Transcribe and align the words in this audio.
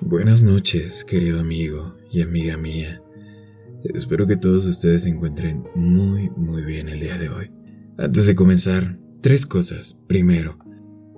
Buenas 0.00 0.42
noches, 0.42 1.04
querido 1.04 1.40
amigo 1.40 1.96
y 2.12 2.20
amiga 2.20 2.58
mía. 2.58 3.02
Espero 3.82 4.26
que 4.26 4.36
todos 4.36 4.66
ustedes 4.66 5.02
se 5.02 5.08
encuentren 5.08 5.64
muy, 5.74 6.30
muy 6.36 6.62
bien 6.64 6.90
el 6.90 7.00
día 7.00 7.16
de 7.16 7.30
hoy. 7.30 7.50
Antes 7.96 8.26
de 8.26 8.34
comenzar, 8.34 8.98
tres 9.22 9.46
cosas. 9.46 9.98
Primero, 10.06 10.58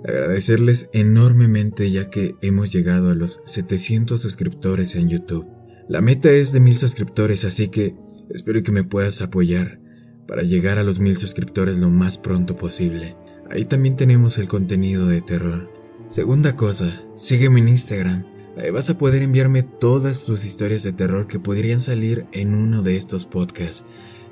agradecerles 0.06 0.88
enormemente 0.92 1.90
ya 1.90 2.08
que 2.08 2.36
hemos 2.40 2.72
llegado 2.72 3.10
a 3.10 3.16
los 3.16 3.40
700 3.46 4.22
suscriptores 4.22 4.94
en 4.94 5.08
YouTube. 5.08 5.46
La 5.88 6.00
meta 6.00 6.30
es 6.30 6.52
de 6.52 6.60
mil 6.60 6.78
suscriptores, 6.78 7.44
así 7.44 7.68
que 7.68 7.96
espero 8.30 8.62
que 8.62 8.72
me 8.72 8.84
puedas 8.84 9.20
apoyar 9.22 9.80
para 10.28 10.42
llegar 10.42 10.78
a 10.78 10.84
los 10.84 11.00
mil 11.00 11.16
suscriptores 11.16 11.76
lo 11.76 11.90
más 11.90 12.16
pronto 12.16 12.56
posible. 12.56 13.16
Ahí 13.50 13.64
también 13.64 13.96
tenemos 13.96 14.38
el 14.38 14.46
contenido 14.46 15.08
de 15.08 15.20
terror. 15.20 15.68
Segunda 16.08 16.54
cosa, 16.54 17.02
sígueme 17.16 17.58
en 17.58 17.68
Instagram 17.68 18.37
vas 18.72 18.90
a 18.90 18.98
poder 18.98 19.22
enviarme 19.22 19.62
todas 19.62 20.24
tus 20.24 20.44
historias 20.44 20.82
de 20.82 20.92
terror 20.92 21.26
que 21.26 21.38
podrían 21.38 21.80
salir 21.80 22.26
en 22.32 22.54
uno 22.54 22.82
de 22.82 22.96
estos 22.96 23.24
podcasts, 23.24 23.84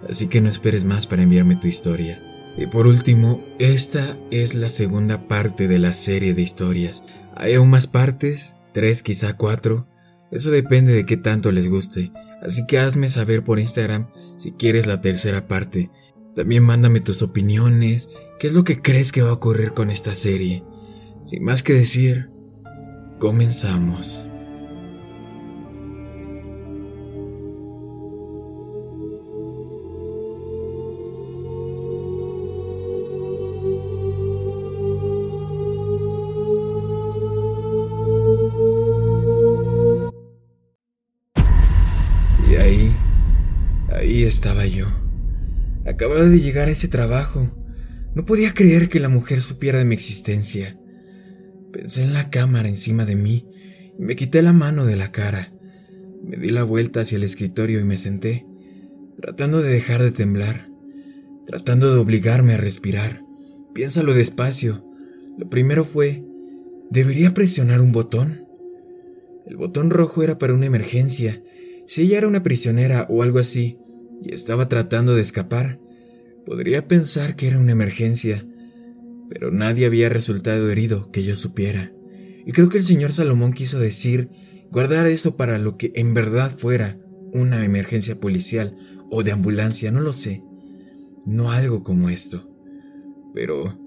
así 0.09 0.27
que 0.27 0.41
no 0.41 0.49
esperes 0.49 0.85
más 0.85 1.07
para 1.07 1.23
enviarme 1.23 1.57
tu 1.57 1.69
historia. 1.69 2.23
Y 2.59 2.67
por 2.67 2.87
último, 2.87 3.45
esta 3.59 4.17
es 4.31 4.55
la 4.55 4.69
segunda 4.69 5.29
parte 5.29 5.69
de 5.69 5.79
la 5.79 5.95
serie 5.95 6.35
de 6.35 6.43
historias. 6.43 7.03
Hay 7.35 7.55
aún 7.55 7.71
más 7.71 7.87
partes, 7.87 8.55
tres 8.73 9.03
quizá 9.03 9.37
cuatro, 9.37 9.87
eso 10.31 10.51
depende 10.51 10.93
de 10.93 11.07
qué 11.07 11.17
tanto 11.17 11.53
les 11.53 11.69
guste, 11.69 12.13
así 12.43 12.67
que 12.67 12.79
hazme 12.79 13.09
saber 13.09 13.45
por 13.45 13.61
Instagram 13.61 14.09
si 14.39 14.53
quieres 14.53 14.87
la 14.87 15.01
tercera 15.01 15.47
parte. 15.47 15.91
También 16.35 16.65
mándame 16.65 17.01
tus 17.01 17.23
opiniones, 17.23 18.11
qué 18.39 18.49
es 18.49 18.55
lo 18.55 18.65
que 18.65 18.83
crees 18.83 19.13
que 19.13 19.23
va 19.23 19.31
a 19.31 19.35
ocurrir 19.35 19.73
con 19.73 19.91
esta 19.91 20.15
serie. 20.15 20.65
Sin 21.25 21.45
más 21.45 21.63
que 21.63 21.73
decir, 21.73 22.31
Comenzamos. 23.19 24.23
Y 42.47 42.55
ahí, 42.57 42.95
ahí 43.93 44.25
estaba 44.25 44.67
yo. 44.67 44.87
Acababa 45.87 46.25
de 46.25 46.39
llegar 46.39 46.69
a 46.69 46.73
ese 46.73 46.89
trabajo. 46.89 47.49
No 48.15 48.27
podía 48.27 48.53
creer 48.53 48.91
que 48.91 49.01
la 49.01 49.09
mujer 49.09 49.41
supiera 49.41 49.79
de 49.79 49.87
mi 49.87 49.95
existencia. 49.95 50.79
Pensé 51.77 52.03
en 52.03 52.15
la 52.15 52.31
cámara 52.31 52.71
encima 52.71 53.05
de 53.05 53.17
mí 53.17 53.45
y 53.99 54.03
me 54.03 54.17
quité 54.17 54.41
la 54.41 54.55
mano 54.55 54.87
de 54.87 54.97
la 54.97 55.13
cara. 55.13 55.53
Me 56.25 56.39
di 56.39 56.49
la 56.49 56.63
vuelta 56.63 57.01
hacia 57.01 57.17
el 57.17 57.23
escritorio 57.23 57.81
y 57.81 57.85
me 57.85 57.99
senté, 57.99 58.47
tratando 59.21 59.61
de 59.61 59.73
dejar 59.73 60.03
de 60.03 60.11
temblar, 60.11 60.71
tratando 61.47 61.93
de 61.93 61.99
obligarme 61.99 62.55
a 62.55 62.57
respirar. 62.57 63.23
Piénsalo 63.75 64.15
despacio. 64.15 64.87
Lo 65.37 65.51
primero 65.51 65.85
fue, 65.85 66.25
¿debería 66.91 67.35
presionar 67.35 67.83
un 67.83 67.93
botón? 67.93 68.47
El 69.45 69.59
botón 69.59 69.91
rojo 69.91 70.23
era 70.23 70.39
para 70.39 70.55
una 70.55 70.65
emergencia. 70.65 71.43
Si 71.87 72.05
ella 72.05 72.17
era 72.17 72.29
una 72.29 72.43
prisionera 72.43 73.07
o 73.11 73.23
algo 73.23 73.39
así 73.39 73.77
y 74.23 74.33
estaba 74.33 74.71
tratando 74.71 75.15
de 75.15 75.21
escapar, 75.21 75.79
podría 76.47 76.89
pensar 76.89 77.37
que 77.37 77.49
era 77.49 77.59
una 77.59 77.73
emergencia 77.73 78.47
pero 79.29 79.51
nadie 79.51 79.87
había 79.87 80.09
resultado 80.09 80.71
herido 80.71 81.11
que 81.11 81.23
yo 81.23 81.37
supiera. 81.37 81.93
Y 82.45 82.53
creo 82.53 82.69
que 82.69 82.79
el 82.79 82.85
señor 82.85 83.13
Salomón 83.13 83.53
quiso 83.53 83.79
decir 83.79 84.31
guardar 84.71 85.07
eso 85.07 85.37
para 85.37 85.59
lo 85.59 85.77
que 85.77 85.93
en 85.95 86.15
verdad 86.15 86.57
fuera 86.57 86.99
una 87.33 87.65
emergencia 87.65 88.21
policial 88.21 88.77
o 89.11 89.23
de 89.23 89.33
ambulancia, 89.33 89.91
no 89.91 90.01
lo 90.01 90.13
sé. 90.13 90.43
No 91.27 91.51
algo 91.51 91.83
como 91.83 92.09
esto. 92.09 92.49
Pero, 93.35 93.79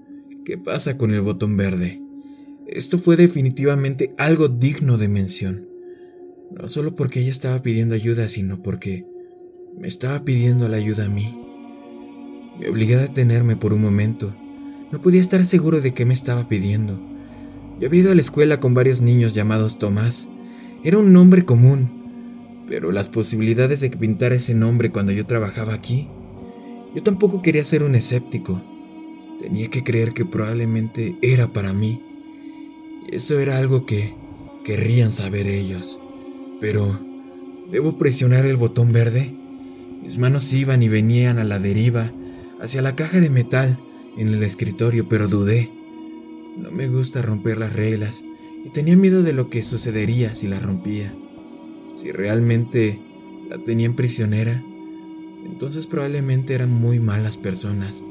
¿qué 0.44 0.58
pasa 0.58 0.98
con 0.98 1.12
el 1.12 1.22
botón 1.22 1.56
verde? 1.56 2.02
Esto 2.66 2.98
fue 2.98 3.16
definitivamente 3.16 4.14
algo 4.18 4.48
digno 4.48 4.98
de 4.98 5.08
mención. 5.08 5.68
No 6.50 6.68
solo 6.68 6.94
porque 6.94 7.20
ella 7.20 7.30
estaba 7.30 7.62
pidiendo 7.62 7.94
ayuda, 7.94 8.28
sino 8.28 8.62
porque 8.62 9.06
me 9.78 9.88
estaba 9.88 10.24
pidiendo 10.24 10.68
la 10.68 10.76
ayuda 10.76 11.06
a 11.06 11.08
mí. 11.08 11.36
Me 12.58 12.68
obligué 12.68 12.96
a 12.96 13.02
detenerme 13.02 13.56
por 13.56 13.72
un 13.72 13.80
momento 13.80 14.34
no 14.90 15.00
podía 15.00 15.20
estar 15.20 15.44
seguro 15.44 15.80
de 15.80 15.94
qué 15.94 16.04
me 16.04 16.14
estaba 16.14 16.48
pidiendo. 16.48 16.98
Yo 17.78 17.86
había 17.86 18.00
ido 18.00 18.12
a 18.12 18.14
la 18.14 18.20
escuela 18.20 18.60
con 18.60 18.74
varios 18.74 19.00
niños 19.00 19.34
llamados 19.34 19.78
Tomás. 19.78 20.28
Era 20.82 20.98
un 20.98 21.12
nombre 21.12 21.44
común, 21.44 22.64
pero 22.68 22.92
las 22.92 23.08
posibilidades 23.08 23.80
de 23.80 23.90
que 23.90 23.98
pintara 23.98 24.34
ese 24.34 24.54
nombre 24.54 24.90
cuando 24.90 25.12
yo 25.12 25.26
trabajaba 25.26 25.74
aquí. 25.74 26.08
Yo 26.94 27.02
tampoco 27.02 27.40
quería 27.40 27.64
ser 27.64 27.82
un 27.82 27.94
escéptico. 27.94 28.60
Tenía 29.38 29.68
que 29.68 29.84
creer 29.84 30.12
que 30.12 30.24
probablemente 30.24 31.16
era 31.22 31.52
para 31.52 31.72
mí. 31.72 32.02
Eso 33.10 33.38
era 33.38 33.58
algo 33.58 33.86
que 33.86 34.14
querrían 34.64 35.12
saber 35.12 35.46
ellos. 35.46 35.98
Pero, 36.60 37.00
¿debo 37.70 37.96
presionar 37.96 38.44
el 38.44 38.56
botón 38.56 38.92
verde? 38.92 39.34
Mis 40.02 40.18
manos 40.18 40.52
iban 40.52 40.82
y 40.82 40.88
venían 40.88 41.38
a 41.38 41.44
la 41.44 41.58
deriva, 41.58 42.12
hacia 42.60 42.82
la 42.82 42.96
caja 42.96 43.20
de 43.20 43.30
metal 43.30 43.78
en 44.16 44.28
el 44.28 44.42
escritorio, 44.42 45.08
pero 45.08 45.28
dudé. 45.28 45.70
No 46.56 46.70
me 46.70 46.88
gusta 46.88 47.22
romper 47.22 47.58
las 47.58 47.72
reglas 47.72 48.24
y 48.64 48.70
tenía 48.70 48.96
miedo 48.96 49.22
de 49.22 49.32
lo 49.32 49.48
que 49.48 49.62
sucedería 49.62 50.34
si 50.34 50.46
las 50.46 50.62
rompía. 50.62 51.14
Si 51.94 52.12
realmente 52.12 53.00
la 53.48 53.58
tenían 53.58 53.94
prisionera, 53.94 54.62
entonces 55.44 55.86
probablemente 55.86 56.54
eran 56.54 56.70
muy 56.70 57.00
malas 57.00 57.38
personas. 57.38 58.02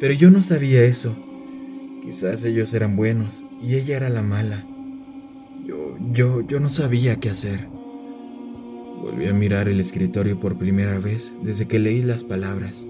Pero 0.00 0.14
yo 0.14 0.30
no 0.30 0.42
sabía 0.42 0.84
eso. 0.84 1.16
Quizás 2.02 2.44
ellos 2.44 2.74
eran 2.74 2.96
buenos 2.96 3.44
y 3.62 3.76
ella 3.76 3.96
era 3.96 4.10
la 4.10 4.22
mala. 4.22 4.66
Yo, 5.64 5.96
yo, 6.12 6.42
yo 6.42 6.60
no 6.60 6.68
sabía 6.68 7.18
qué 7.20 7.30
hacer. 7.30 7.68
Volví 9.00 9.26
a 9.26 9.32
mirar 9.32 9.68
el 9.68 9.80
escritorio 9.80 10.38
por 10.38 10.58
primera 10.58 10.98
vez 10.98 11.34
desde 11.42 11.66
que 11.66 11.78
leí 11.78 12.02
las 12.02 12.24
palabras. 12.24 12.86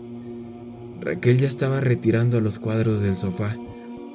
Raquel 1.05 1.39
ya 1.39 1.49
estaba 1.49 1.81
retirando 1.81 2.41
los 2.41 2.59
cuadros 2.59 3.03
del 3.03 3.17
sofá, 3.17 3.57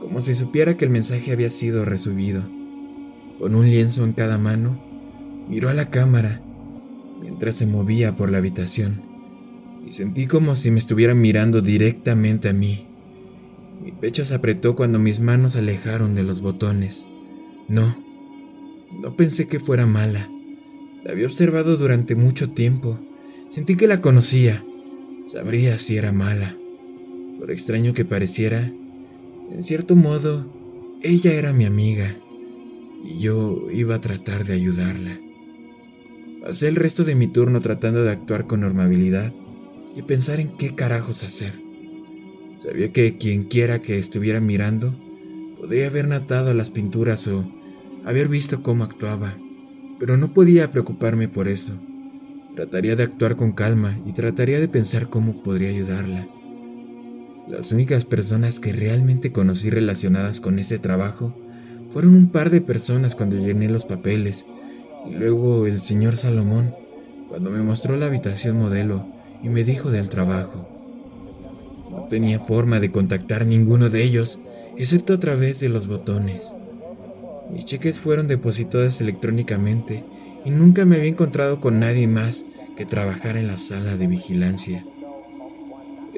como 0.02 0.22
si 0.22 0.36
supiera 0.36 0.76
que 0.76 0.86
el 0.86 0.92
mensaje 0.92 1.32
había 1.32 1.50
sido 1.50 1.86
resubido. 1.86 2.44
Con 3.38 3.56
un 3.56 3.70
lienzo 3.70 4.04
en 4.04 4.14
cada 4.14 4.38
mano, 4.38 4.84
miró 5.48 5.70
a 5.70 5.74
la 5.74 5.90
cámara 5.90 6.42
mientras 7.22 7.56
se 7.56 7.66
movía 7.66 8.16
por 8.16 8.32
la 8.32 8.40
habitación 8.40 9.10
y 9.86 9.92
sentí 9.92 10.28
como 10.28 10.56
si 10.56 10.72
me 10.72 10.80
estuvieran 10.80 11.20
mirando 11.20 11.62
directamente 11.62 12.50
a 12.50 12.54
mí. 12.54 12.86
Mi 13.82 13.92
pecho 13.92 14.26
se 14.26 14.36
apretó 14.36 14.76
cuando 14.76 15.00
mis 15.00 15.20
manos 15.20 15.54
se 15.54 15.60
alejaron 15.60 16.16
de 16.16 16.24
los 16.24 16.42
botones. 16.42 17.08
No, 17.68 17.96
no 19.02 19.16
pensé 19.16 19.48
que 19.48 19.60
fuera 19.60 19.86
mala. 19.86 20.30
La 21.04 21.12
había 21.12 21.28
observado 21.28 21.78
durante 21.78 22.16
mucho 22.16 22.52
tiempo. 22.52 23.00
Sentí 23.50 23.76
que 23.76 23.88
la 23.88 24.02
conocía. 24.02 24.64
Sabría 25.26 25.80
si 25.80 25.98
era 25.98 26.12
mala. 26.12 26.59
Por 27.40 27.52
extraño 27.52 27.94
que 27.94 28.04
pareciera, 28.04 28.70
en 29.50 29.64
cierto 29.64 29.96
modo, 29.96 30.46
ella 31.02 31.34
era 31.34 31.54
mi 31.54 31.64
amiga 31.64 32.18
y 33.06 33.20
yo 33.20 33.70
iba 33.72 33.96
a 33.96 34.02
tratar 34.02 34.44
de 34.44 34.54
ayudarla. 34.54 35.18
Pasé 36.42 36.68
el 36.68 36.76
resto 36.76 37.06
de 37.06 37.16
mi 37.16 37.28
turno 37.28 37.62
tratando 37.62 38.04
de 38.04 38.12
actuar 38.12 38.46
con 38.46 38.60
normabilidad 38.62 39.34
y 39.96 40.02
pensar 40.02 40.42
en 40.42 40.50
qué 40.58 40.76
carajos 40.76 41.24
hacer. 41.24 41.54
Sabía 42.60 42.92
que 42.92 43.18
quien 43.18 43.44
quiera 43.44 43.82
que 43.82 44.00
estuviera 44.00 44.42
mirando 44.42 44.94
podría 45.58 45.88
haber 45.88 46.10
natado 46.10 46.54
las 46.54 46.70
pinturas 46.70 47.26
o 47.28 47.50
haber 48.04 48.28
visto 48.28 48.62
cómo 48.64 48.84
actuaba, 48.84 49.38
pero 49.98 50.18
no 50.18 50.34
podía 50.34 50.72
preocuparme 50.72 51.30
por 51.30 51.48
eso. 51.48 51.74
Trataría 52.56 52.98
de 52.98 53.04
actuar 53.04 53.38
con 53.38 53.54
calma 53.54 53.98
y 54.06 54.12
trataría 54.12 54.60
de 54.60 54.68
pensar 54.68 55.10
cómo 55.10 55.42
podría 55.42 55.70
ayudarla. 55.70 56.28
Las 57.50 57.72
únicas 57.72 58.06
personas 58.06 58.60
que 58.60 58.72
realmente 58.72 59.32
conocí 59.32 59.70
relacionadas 59.70 60.40
con 60.40 60.60
ese 60.60 60.80
trabajo 60.80 61.36
Fueron 61.90 62.16
un 62.16 62.28
par 62.28 62.52
de 62.52 62.62
personas 62.62 63.16
cuando 63.16 63.36
llené 63.36 63.68
los 63.68 63.86
papeles, 63.86 64.46
y 65.08 65.16
luego 65.16 65.66
el 65.66 65.80
señor 65.80 66.18
Salomón, 66.18 66.76
cuando 67.28 67.50
me 67.50 67.64
mostró 67.64 67.98
la 67.98 68.06
habitación 68.06 68.60
modelo 68.60 69.08
y 69.42 69.50
me 69.50 69.64
dijo 69.64 69.90
del 69.90 70.08
trabajo. 70.08 70.70
No 71.90 72.04
tenía 72.04 72.40
forma 72.40 72.80
de 72.80 72.92
contactar 72.92 73.48
ninguno 73.48 73.90
de 73.90 74.04
ellos, 74.04 74.40
excepto 74.78 75.14
a 75.14 75.20
través 75.20 75.60
de 75.62 75.70
los 75.70 75.88
botones. 75.88 76.54
Mis 77.52 77.66
cheques 77.66 77.98
fueron 77.98 78.28
depositados 78.28 79.02
electrónicamente 79.02 80.04
y 80.46 80.52
nunca 80.52 80.86
me 80.86 80.98
había 80.98 81.10
encontrado 81.10 81.60
con 81.60 81.80
nadie 81.80 82.06
más 82.06 82.46
que 82.78 82.86
trabajara 82.86 83.40
en 83.40 83.48
la 83.48 83.58
sala 83.58 83.98
de 83.98 84.06
vigilancia. 84.06 84.86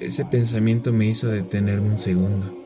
Ese 0.01 0.25
pensamiento 0.25 0.91
me 0.91 1.05
hizo 1.05 1.27
detenerme 1.27 1.91
un 1.91 1.99
segundo. 1.99 2.57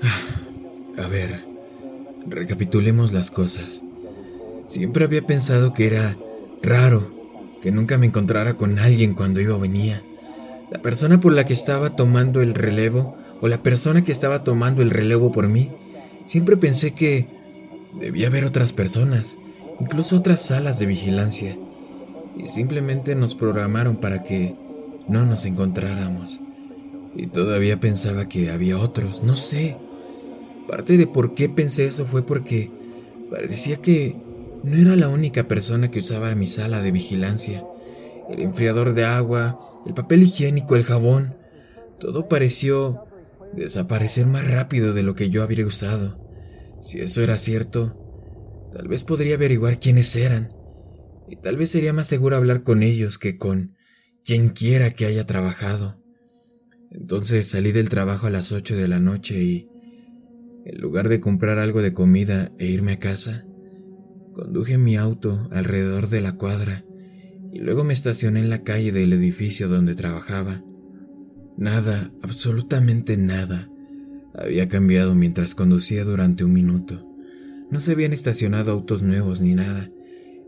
Ah, 0.00 1.04
a 1.04 1.06
ver, 1.06 1.44
recapitulemos 2.26 3.12
las 3.12 3.30
cosas. 3.30 3.82
Siempre 4.66 5.04
había 5.04 5.26
pensado 5.26 5.74
que 5.74 5.86
era 5.86 6.16
raro 6.62 7.12
que 7.60 7.70
nunca 7.70 7.98
me 7.98 8.06
encontrara 8.06 8.56
con 8.56 8.78
alguien 8.78 9.12
cuando 9.12 9.42
iba 9.42 9.54
o 9.54 9.60
venía. 9.60 10.02
La 10.70 10.80
persona 10.80 11.20
por 11.20 11.34
la 11.34 11.44
que 11.44 11.52
estaba 11.52 11.96
tomando 11.96 12.40
el 12.40 12.54
relevo 12.54 13.14
o 13.42 13.48
la 13.48 13.62
persona 13.62 14.02
que 14.02 14.12
estaba 14.12 14.42
tomando 14.42 14.80
el 14.80 14.88
relevo 14.88 15.32
por 15.32 15.48
mí. 15.48 15.70
Siempre 16.24 16.56
pensé 16.56 16.92
que 16.94 17.28
debía 18.00 18.28
haber 18.28 18.46
otras 18.46 18.72
personas, 18.72 19.36
incluso 19.80 20.16
otras 20.16 20.40
salas 20.40 20.78
de 20.78 20.86
vigilancia, 20.86 21.58
y 22.38 22.48
simplemente 22.48 23.14
nos 23.14 23.34
programaron 23.34 23.96
para 23.96 24.22
que 24.22 24.54
no 25.08 25.26
nos 25.26 25.46
encontráramos. 25.46 26.40
Y 27.14 27.26
todavía 27.26 27.80
pensaba 27.80 28.28
que 28.28 28.50
había 28.50 28.78
otros, 28.78 29.22
no 29.22 29.36
sé. 29.36 29.76
Parte 30.68 30.96
de 30.96 31.06
por 31.06 31.34
qué 31.34 31.48
pensé 31.48 31.86
eso 31.86 32.06
fue 32.06 32.24
porque 32.24 32.70
parecía 33.30 33.76
que 33.76 34.16
no 34.62 34.76
era 34.76 34.96
la 34.96 35.08
única 35.08 35.48
persona 35.48 35.90
que 35.90 35.98
usaba 35.98 36.34
mi 36.34 36.46
sala 36.46 36.82
de 36.82 36.92
vigilancia. 36.92 37.66
El 38.30 38.40
enfriador 38.40 38.94
de 38.94 39.04
agua, 39.04 39.58
el 39.86 39.94
papel 39.94 40.22
higiénico, 40.22 40.76
el 40.76 40.84
jabón, 40.84 41.34
todo 41.98 42.28
pareció 42.28 43.04
desaparecer 43.52 44.26
más 44.26 44.48
rápido 44.48 44.94
de 44.94 45.02
lo 45.02 45.14
que 45.14 45.28
yo 45.28 45.42
habría 45.42 45.66
usado. 45.66 46.20
Si 46.80 47.00
eso 47.00 47.22
era 47.22 47.36
cierto, 47.38 48.70
tal 48.72 48.88
vez 48.88 49.02
podría 49.02 49.34
averiguar 49.34 49.78
quiénes 49.78 50.14
eran, 50.16 50.52
y 51.28 51.36
tal 51.36 51.56
vez 51.56 51.70
sería 51.70 51.92
más 51.92 52.06
seguro 52.06 52.36
hablar 52.36 52.62
con 52.62 52.82
ellos 52.82 53.18
que 53.18 53.38
con 53.38 53.76
quien 54.24 54.50
quiera 54.50 54.90
que 54.90 55.06
haya 55.06 55.26
trabajado. 55.26 56.00
Entonces 56.90 57.48
salí 57.48 57.72
del 57.72 57.88
trabajo 57.88 58.26
a 58.26 58.30
las 58.30 58.52
ocho 58.52 58.76
de 58.76 58.88
la 58.88 59.00
noche 59.00 59.42
y, 59.42 59.68
en 60.64 60.80
lugar 60.80 61.08
de 61.08 61.20
comprar 61.20 61.58
algo 61.58 61.82
de 61.82 61.92
comida 61.92 62.52
e 62.58 62.66
irme 62.66 62.92
a 62.92 62.98
casa, 62.98 63.46
Conduje 64.32 64.78
mi 64.78 64.96
auto 64.96 65.48
alrededor 65.50 66.08
de 66.08 66.22
la 66.22 66.32
cuadra 66.36 66.84
y 67.52 67.58
luego 67.58 67.84
me 67.84 67.92
estacioné 67.92 68.40
en 68.40 68.48
la 68.48 68.62
calle 68.62 68.90
del 68.90 69.12
edificio 69.12 69.68
donde 69.68 69.94
trabajaba. 69.94 70.64
Nada, 71.58 72.10
absolutamente 72.22 73.18
nada, 73.18 73.68
había 74.34 74.68
cambiado 74.68 75.14
mientras 75.14 75.54
conducía 75.54 76.04
durante 76.04 76.44
un 76.44 76.54
minuto. 76.54 77.06
No 77.70 77.80
se 77.80 77.92
habían 77.92 78.14
estacionado 78.14 78.72
autos 78.72 79.02
nuevos 79.02 79.42
ni 79.42 79.54
nada, 79.54 79.90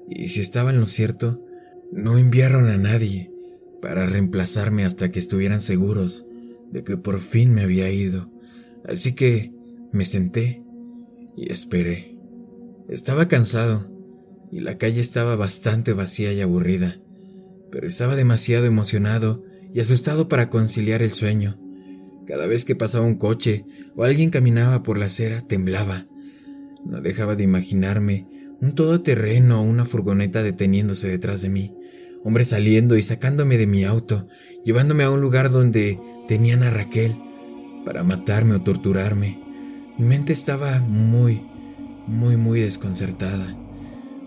y 0.09 0.29
si 0.29 0.41
estaba 0.41 0.71
en 0.71 0.81
lo 0.81 0.87
cierto, 0.87 1.45
no 1.93 2.17
enviaron 2.17 2.71
a 2.71 2.79
nadie 2.79 3.34
para 3.85 4.07
reemplazarme 4.07 4.87
hasta 4.87 5.11
que 5.11 5.19
estuvieran 5.19 5.61
seguros 5.61 6.25
de 6.73 6.83
que 6.85 6.97
por 6.97 7.21
fin 7.21 7.53
me 7.53 7.61
había 7.61 7.91
ido. 7.91 8.31
Así 8.89 9.13
que 9.13 9.53
me 9.93 10.07
senté 10.07 10.63
y 11.37 11.53
esperé. 11.53 12.17
Estaba 12.89 13.29
cansado 13.29 13.93
y 14.51 14.61
la 14.61 14.79
calle 14.79 15.03
estaba 15.03 15.37
bastante 15.37 15.93
vacía 15.93 16.33
y 16.33 16.41
aburrida, 16.41 16.99
pero 17.71 17.87
estaba 17.87 18.17
demasiado 18.17 18.65
emocionado 18.65 19.45
y 19.75 19.81
asustado 19.81 20.31
para 20.31 20.49
conciliar 20.49 21.03
el 21.03 21.11
sueño. 21.11 21.61
Cada 22.27 22.47
vez 22.47 22.65
que 22.65 22.77
pasaba 22.77 23.05
un 23.05 23.17
coche 23.17 23.67
o 23.97 24.05
alguien 24.05 24.31
caminaba 24.31 24.83
por 24.83 24.97
la 24.97 25.07
acera, 25.07 25.43
temblaba. 25.43 26.07
No 26.87 27.03
dejaba 27.03 27.37
de 27.37 27.45
imaginarme 27.45 28.27
un 28.63 28.75
todoterreno 28.75 29.61
o 29.61 29.63
una 29.63 29.85
furgoneta 29.85 30.43
deteniéndose 30.43 31.09
detrás 31.09 31.43
de 31.43 31.51
mí, 31.51 31.75
hombre 32.25 32.45
saliendo 32.45 32.97
y 32.97 33.03
sacándome 33.03 33.59
de 33.59 33.67
mi 33.67 33.85
auto, 33.85 34.27
llevándome 34.65 35.05
a 35.05 35.11
un 35.11 35.21
lugar 35.21 35.51
donde 35.51 36.01
tenían 36.27 36.63
a 36.63 36.71
Raquel 36.71 37.15
para 37.85 38.03
matarme 38.03 38.55
o 38.55 38.63
torturarme. 38.63 39.39
Mi 39.99 40.07
mente 40.07 40.33
estaba 40.33 40.81
muy, 40.81 41.43
muy 42.07 42.37
muy 42.37 42.61
desconcertada. 42.61 43.57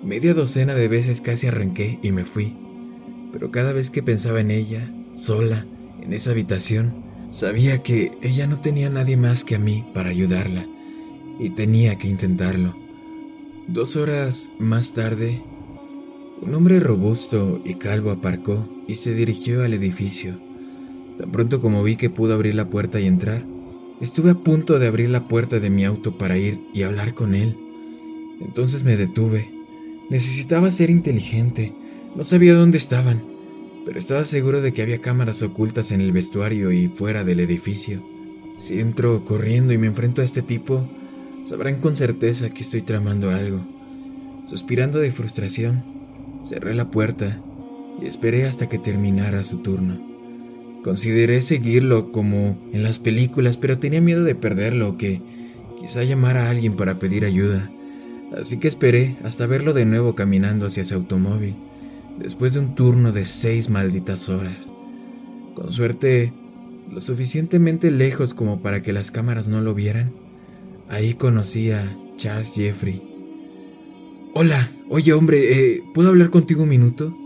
Media 0.04 0.36
docena 0.36 0.76
de 0.76 0.88
veces 0.88 1.22
casi 1.22 1.48
arranqué 1.48 2.00
y 2.04 2.12
me 2.12 2.24
fui, 2.24 2.56
pero 3.34 3.52
cada 3.52 3.74
vez 3.74 3.90
que 3.90 4.04
pensaba 4.04 4.40
en 4.40 4.52
ella, 4.52 4.90
sola, 5.16 5.66
en 6.02 6.14
esa 6.14 6.32
habitación, 6.32 7.04
sabía 7.32 7.82
que 7.82 8.12
ella 8.22 8.46
no 8.46 8.62
tenía 8.62 8.90
nadie 8.90 9.18
más 9.18 9.44
que 9.44 9.56
a 9.56 9.60
mí 9.60 9.86
para 9.94 10.10
ayudarla, 10.10 10.68
y 11.40 11.50
tenía 11.50 11.98
que 11.98 12.08
intentarlo. 12.08 12.76
Dos 13.68 13.96
horas 13.96 14.52
más 14.60 14.94
tarde, 14.94 15.44
un 16.42 16.54
hombre 16.54 16.80
robusto 16.80 17.62
y 17.66 17.76
calvo 17.76 18.12
aparcó 18.12 18.68
y 18.88 18.96
se 18.96 19.14
dirigió 19.14 19.64
al 19.64 19.74
edificio. 19.74 20.40
Tan 21.18 21.32
pronto 21.32 21.60
como 21.60 21.84
vi 21.84 21.96
que 21.96 22.10
pudo 22.10 22.34
abrir 22.34 22.56
la 22.56 22.70
puerta 22.70 23.00
y 23.00 23.08
entrar, 23.08 23.46
estuve 24.02 24.32
a 24.32 24.36
punto 24.36 24.80
de 24.80 24.88
abrir 24.88 25.10
la 25.10 25.28
puerta 25.28 25.60
de 25.60 25.70
mi 25.70 25.86
auto 25.86 26.18
para 26.18 26.38
ir 26.38 26.60
y 26.74 26.84
hablar 26.84 27.14
con 27.14 27.36
él 27.36 27.58
entonces 28.40 28.84
me 28.84 28.98
detuve. 28.98 29.52
Necesitaba 30.10 30.72
ser 30.72 30.90
inteligente. 30.90 31.74
No 32.16 32.24
sabía 32.24 32.54
dónde 32.54 32.78
estaban, 32.78 33.24
pero 33.86 33.98
estaba 33.98 34.26
seguro 34.26 34.62
de 34.62 34.74
que 34.74 34.82
había 34.82 35.02
cámaras 35.02 35.42
ocultas 35.42 35.92
en 35.92 36.02
el 36.02 36.12
vestuario 36.12 36.72
y 36.72 36.88
fuera 36.88 37.24
del 37.24 37.40
edificio. 37.40 38.04
Si 38.58 38.80
entro 38.80 39.24
corriendo 39.26 39.74
y 39.74 39.78
me 39.78 39.88
enfrento 39.88 40.22
a 40.22 40.26
este 40.26 40.42
tipo, 40.42 40.90
sabrán 41.46 41.80
con 41.80 41.96
certeza 41.96 42.50
que 42.50 42.64
estoy 42.64 42.82
tramando 42.82 43.30
algo. 43.30 43.62
Suspirando 44.46 45.00
de 45.00 45.12
frustración, 45.12 45.84
cerré 46.44 46.74
la 46.74 46.92
puerta 46.92 47.42
y 48.02 48.06
esperé 48.06 48.46
hasta 48.46 48.70
que 48.70 48.78
terminara 48.78 49.44
su 49.44 49.58
turno. 49.58 50.00
Consideré 50.84 51.42
seguirlo 51.42 52.12
como 52.12 52.58
en 52.72 52.84
las 52.84 53.00
películas, 53.00 53.58
pero 53.58 53.80
tenía 53.80 54.02
miedo 54.02 54.24
de 54.24 54.36
perderlo 54.36 54.90
o 54.90 54.98
que 54.98 55.22
quizá 55.80 56.04
llamara 56.04 56.48
a 56.48 56.50
alguien 56.50 56.76
para 56.76 57.00
pedir 57.00 57.26
ayuda. 57.26 57.70
Así 58.40 58.58
que 58.58 58.68
esperé 58.68 59.18
hasta 59.24 59.46
verlo 59.46 59.74
de 59.74 59.86
nuevo 59.86 60.16
caminando 60.16 60.68
hacia 60.68 60.86
su 60.86 60.96
automóvil, 60.96 61.56
después 62.20 62.54
de 62.54 62.60
un 62.60 62.76
turno 62.76 63.12
de 63.12 63.26
seis 63.26 63.70
malditas 63.70 64.30
horas. 64.30 64.72
Con 65.56 65.72
suerte, 65.72 66.34
lo 66.92 67.02
suficientemente 67.02 67.92
lejos 67.92 68.34
como 68.34 68.62
para 68.62 68.82
que 68.82 68.94
las 68.94 69.12
cámaras 69.12 69.48
no 69.48 69.62
lo 69.62 69.74
vieran, 69.74 70.12
ahí 70.90 71.14
conocí 71.16 71.72
a 71.72 71.84
Charles 72.18 72.54
Jeffrey. 72.54 73.17
Hola, 74.34 74.72
oye 74.90 75.14
hombre, 75.14 75.52
eh, 75.52 75.84
¿puedo 75.94 76.10
hablar 76.10 76.30
contigo 76.30 76.64
un 76.64 76.70
minuto? 76.70 77.18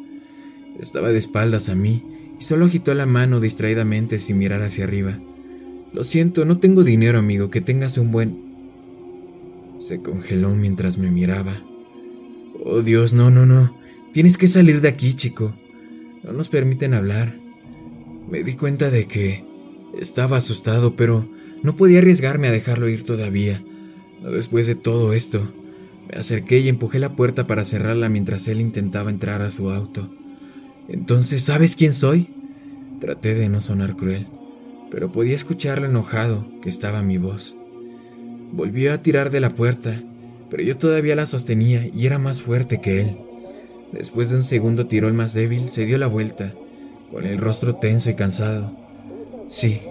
Estaba 0.79 1.09
de 1.09 1.19
espaldas 1.19 1.67
a 1.67 1.75
mí 1.75 2.03
y 2.39 2.43
solo 2.43 2.65
agitó 2.65 2.93
la 2.93 3.05
mano 3.05 3.39
distraídamente 3.39 4.19
sin 4.19 4.37
mirar 4.37 4.61
hacia 4.61 4.85
arriba. 4.85 5.19
Lo 5.93 6.03
siento, 6.03 6.45
no 6.45 6.59
tengo 6.59 6.83
dinero, 6.83 7.19
amigo, 7.19 7.49
que 7.49 7.59
tengas 7.59 7.97
un 7.97 8.11
buen... 8.11 8.51
Se 9.79 10.01
congeló 10.01 10.55
mientras 10.55 10.97
me 10.97 11.11
miraba. 11.11 11.61
Oh 12.63 12.81
Dios, 12.81 13.13
no, 13.13 13.29
no, 13.29 13.45
no. 13.45 13.75
Tienes 14.13 14.37
que 14.37 14.47
salir 14.47 14.79
de 14.79 14.87
aquí, 14.87 15.13
chico. 15.15 15.55
No 16.23 16.31
nos 16.31 16.49
permiten 16.49 16.93
hablar. 16.93 17.35
Me 18.29 18.43
di 18.43 18.53
cuenta 18.53 18.89
de 18.89 19.07
que 19.07 19.43
estaba 19.99 20.37
asustado, 20.37 20.95
pero 20.95 21.27
no 21.63 21.75
podía 21.75 21.99
arriesgarme 21.99 22.47
a 22.47 22.51
dejarlo 22.51 22.87
ir 22.87 23.03
todavía. 23.03 23.63
Después 24.23 24.67
de 24.67 24.75
todo 24.75 25.13
esto. 25.13 25.51
Me 26.09 26.19
acerqué 26.19 26.59
y 26.59 26.69
empujé 26.69 26.99
la 26.99 27.15
puerta 27.15 27.47
para 27.47 27.65
cerrarla 27.65 28.09
mientras 28.09 28.47
él 28.47 28.61
intentaba 28.61 29.09
entrar 29.09 29.41
a 29.41 29.51
su 29.51 29.69
auto. 29.69 30.09
Entonces, 30.87 31.43
¿sabes 31.43 31.75
quién 31.75 31.93
soy? 31.93 32.27
Traté 32.99 33.33
de 33.35 33.49
no 33.49 33.61
sonar 33.61 33.95
cruel, 33.95 34.27
pero 34.89 35.11
podía 35.11 35.35
escuchar 35.35 35.79
lo 35.79 35.87
enojado 35.87 36.45
que 36.61 36.69
estaba 36.69 37.01
mi 37.01 37.17
voz. 37.17 37.55
Volvió 38.51 38.93
a 38.93 39.01
tirar 39.01 39.29
de 39.29 39.39
la 39.39 39.51
puerta, 39.51 40.03
pero 40.49 40.63
yo 40.63 40.77
todavía 40.77 41.15
la 41.15 41.25
sostenía 41.25 41.87
y 41.87 42.05
era 42.05 42.19
más 42.19 42.41
fuerte 42.41 42.81
que 42.81 43.01
él. 43.01 43.17
Después 43.91 44.29
de 44.29 44.37
un 44.37 44.43
segundo 44.43 44.87
tiró 44.87 45.07
el 45.07 45.13
más 45.13 45.33
débil, 45.33 45.69
se 45.69 45.85
dio 45.85 45.97
la 45.97 46.07
vuelta, 46.07 46.53
con 47.09 47.25
el 47.25 47.37
rostro 47.37 47.75
tenso 47.75 48.09
y 48.09 48.15
cansado. 48.15 48.75
Sí, 49.47 49.81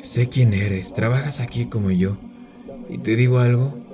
sé 0.00 0.28
quién 0.28 0.54
eres, 0.54 0.92
trabajas 0.92 1.40
aquí 1.40 1.66
como 1.66 1.90
yo. 1.90 2.16
Y 2.88 2.98
te 2.98 3.16
digo 3.16 3.38
algo, 3.38 3.85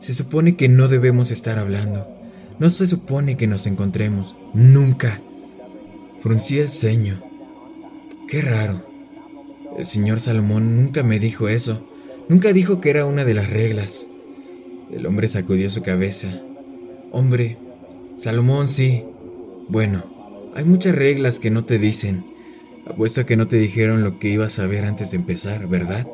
se 0.00 0.14
supone 0.14 0.56
que 0.56 0.68
no 0.68 0.88
debemos 0.88 1.30
estar 1.30 1.58
hablando. 1.58 2.08
No 2.58 2.68
se 2.70 2.86
supone 2.86 3.36
que 3.36 3.46
nos 3.46 3.66
encontremos, 3.66 4.36
nunca. 4.52 5.20
Fruncí 6.20 6.58
el 6.58 6.68
ceño. 6.68 7.22
Qué 8.28 8.42
raro. 8.42 8.86
El 9.78 9.84
señor 9.84 10.20
Salomón 10.20 10.76
nunca 10.76 11.02
me 11.02 11.18
dijo 11.18 11.48
eso. 11.48 11.86
Nunca 12.28 12.52
dijo 12.52 12.80
que 12.80 12.90
era 12.90 13.06
una 13.06 13.24
de 13.24 13.34
las 13.34 13.48
reglas. 13.50 14.08
El 14.90 15.06
hombre 15.06 15.28
sacudió 15.28 15.70
su 15.70 15.82
cabeza. 15.82 16.28
Hombre, 17.12 17.58
Salomón, 18.16 18.68
sí. 18.68 19.04
Bueno, 19.68 20.50
hay 20.54 20.64
muchas 20.64 20.94
reglas 20.94 21.38
que 21.38 21.50
no 21.50 21.64
te 21.64 21.78
dicen. 21.78 22.24
Apuesto 22.86 23.20
a 23.20 23.24
que 23.24 23.36
no 23.36 23.48
te 23.48 23.56
dijeron 23.56 24.02
lo 24.02 24.18
que 24.18 24.28
ibas 24.28 24.58
a 24.58 24.66
ver 24.66 24.84
antes 24.84 25.12
de 25.12 25.18
empezar, 25.18 25.68
¿verdad? 25.68 26.06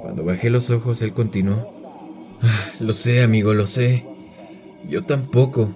Cuando 0.00 0.24
bajé 0.24 0.50
los 0.50 0.70
ojos, 0.70 1.02
él 1.02 1.12
continuó. 1.12 1.73
Lo 2.80 2.92
sé, 2.92 3.22
amigo, 3.22 3.54
lo 3.54 3.66
sé. 3.66 4.04
Yo 4.88 5.02
tampoco. 5.04 5.74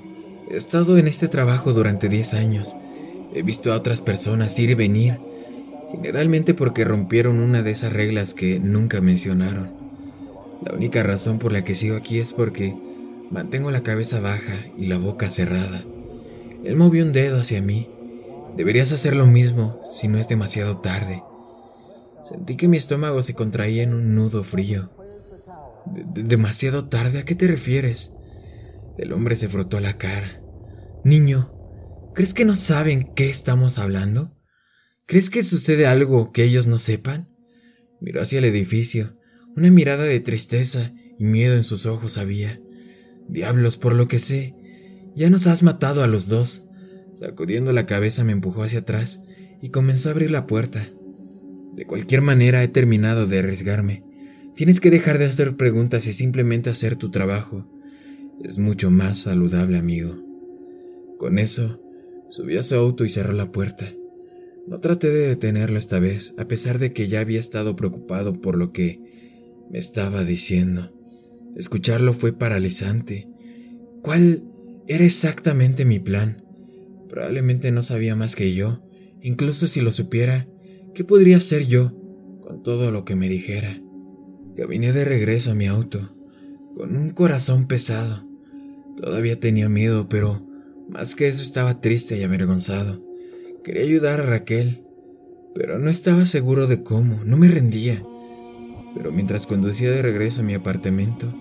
He 0.50 0.56
estado 0.56 0.98
en 0.98 1.08
este 1.08 1.28
trabajo 1.28 1.72
durante 1.72 2.08
10 2.08 2.34
años. 2.34 2.76
He 3.34 3.42
visto 3.42 3.72
a 3.72 3.76
otras 3.76 4.00
personas 4.00 4.58
ir 4.58 4.70
y 4.70 4.74
venir, 4.74 5.18
generalmente 5.92 6.54
porque 6.54 6.84
rompieron 6.84 7.40
una 7.40 7.62
de 7.62 7.70
esas 7.70 7.92
reglas 7.92 8.34
que 8.34 8.58
nunca 8.58 9.00
mencionaron. 9.00 9.70
La 10.64 10.74
única 10.74 11.02
razón 11.02 11.38
por 11.38 11.52
la 11.52 11.64
que 11.64 11.74
sigo 11.74 11.96
aquí 11.96 12.18
es 12.18 12.32
porque 12.32 12.74
mantengo 13.30 13.70
la 13.70 13.82
cabeza 13.82 14.20
baja 14.20 14.54
y 14.76 14.86
la 14.86 14.98
boca 14.98 15.30
cerrada. 15.30 15.84
Él 16.64 16.76
movió 16.76 17.04
un 17.04 17.12
dedo 17.12 17.40
hacia 17.40 17.62
mí. 17.62 17.88
Deberías 18.56 18.92
hacer 18.92 19.14
lo 19.14 19.26
mismo 19.26 19.80
si 19.90 20.08
no 20.08 20.18
es 20.18 20.28
demasiado 20.28 20.78
tarde. 20.78 21.22
Sentí 22.24 22.56
que 22.56 22.68
mi 22.68 22.76
estómago 22.76 23.22
se 23.22 23.34
contraía 23.34 23.82
en 23.82 23.94
un 23.94 24.14
nudo 24.14 24.42
frío. 24.42 24.90
¿Demasiado 26.14 26.88
tarde? 26.88 27.20
¿A 27.20 27.24
qué 27.24 27.34
te 27.34 27.46
refieres? 27.46 28.12
El 28.98 29.12
hombre 29.12 29.36
se 29.36 29.48
frotó 29.48 29.80
la 29.80 29.96
cara. 29.98 30.42
Niño, 31.04 31.52
¿crees 32.14 32.34
que 32.34 32.44
no 32.44 32.56
saben 32.56 33.12
qué 33.14 33.30
estamos 33.30 33.78
hablando? 33.78 34.36
¿Crees 35.06 35.30
que 35.30 35.42
sucede 35.42 35.86
algo 35.86 36.32
que 36.32 36.44
ellos 36.44 36.66
no 36.66 36.78
sepan? 36.78 37.28
Miró 38.00 38.20
hacia 38.20 38.38
el 38.38 38.44
edificio. 38.44 39.16
Una 39.56 39.70
mirada 39.70 40.04
de 40.04 40.20
tristeza 40.20 40.92
y 41.18 41.24
miedo 41.24 41.56
en 41.56 41.64
sus 41.64 41.86
ojos 41.86 42.18
había. 42.18 42.60
Diablos, 43.28 43.76
por 43.76 43.94
lo 43.94 44.08
que 44.08 44.18
sé, 44.18 44.54
ya 45.14 45.30
nos 45.30 45.46
has 45.46 45.62
matado 45.62 46.02
a 46.02 46.06
los 46.06 46.28
dos. 46.28 46.64
Sacudiendo 47.14 47.72
la 47.72 47.86
cabeza 47.86 48.24
me 48.24 48.32
empujó 48.32 48.62
hacia 48.62 48.80
atrás 48.80 49.20
y 49.62 49.70
comenzó 49.70 50.08
a 50.08 50.12
abrir 50.12 50.30
la 50.30 50.46
puerta. 50.46 50.86
De 51.74 51.86
cualquier 51.86 52.22
manera 52.22 52.62
he 52.62 52.68
terminado 52.68 53.26
de 53.26 53.38
arriesgarme. 53.38 54.04
Tienes 54.58 54.80
que 54.80 54.90
dejar 54.90 55.18
de 55.18 55.26
hacer 55.26 55.56
preguntas 55.56 56.08
y 56.08 56.12
simplemente 56.12 56.68
hacer 56.68 56.96
tu 56.96 57.12
trabajo. 57.12 57.64
Es 58.42 58.58
mucho 58.58 58.90
más 58.90 59.20
saludable, 59.20 59.78
amigo. 59.78 60.16
Con 61.16 61.38
eso, 61.38 61.80
subí 62.28 62.56
a 62.56 62.64
su 62.64 62.74
auto 62.74 63.04
y 63.04 63.08
cerró 63.08 63.34
la 63.34 63.52
puerta. 63.52 63.86
No 64.66 64.80
traté 64.80 65.10
de 65.10 65.28
detenerlo 65.28 65.78
esta 65.78 66.00
vez, 66.00 66.34
a 66.38 66.48
pesar 66.48 66.80
de 66.80 66.92
que 66.92 67.06
ya 67.06 67.20
había 67.20 67.38
estado 67.38 67.76
preocupado 67.76 68.32
por 68.32 68.56
lo 68.56 68.72
que 68.72 69.00
me 69.70 69.78
estaba 69.78 70.24
diciendo. 70.24 70.92
Escucharlo 71.54 72.12
fue 72.12 72.32
paralizante. 72.32 73.28
¿Cuál 74.02 74.42
era 74.88 75.04
exactamente 75.04 75.84
mi 75.84 76.00
plan? 76.00 76.42
Probablemente 77.08 77.70
no 77.70 77.84
sabía 77.84 78.16
más 78.16 78.34
que 78.34 78.52
yo. 78.54 78.82
Incluso 79.22 79.68
si 79.68 79.82
lo 79.82 79.92
supiera, 79.92 80.48
¿qué 80.94 81.04
podría 81.04 81.36
hacer 81.36 81.64
yo 81.64 81.92
con 82.40 82.64
todo 82.64 82.90
lo 82.90 83.04
que 83.04 83.14
me 83.14 83.28
dijera? 83.28 83.80
Caminé 84.58 84.92
de 84.92 85.04
regreso 85.04 85.52
a 85.52 85.54
mi 85.54 85.68
auto, 85.68 86.10
con 86.74 86.96
un 86.96 87.10
corazón 87.10 87.68
pesado. 87.68 88.24
Todavía 89.00 89.38
tenía 89.38 89.68
miedo, 89.68 90.08
pero 90.08 90.44
más 90.88 91.14
que 91.14 91.28
eso 91.28 91.42
estaba 91.42 91.80
triste 91.80 92.18
y 92.18 92.24
avergonzado. 92.24 93.00
Quería 93.62 93.84
ayudar 93.84 94.18
a 94.18 94.24
Raquel, 94.24 94.82
pero 95.54 95.78
no 95.78 95.88
estaba 95.88 96.26
seguro 96.26 96.66
de 96.66 96.82
cómo, 96.82 97.22
no 97.24 97.36
me 97.36 97.46
rendía. 97.46 98.02
Pero 98.96 99.12
mientras 99.12 99.46
conducía 99.46 99.92
de 99.92 100.02
regreso 100.02 100.40
a 100.40 100.44
mi 100.44 100.54
apartamento, 100.54 101.32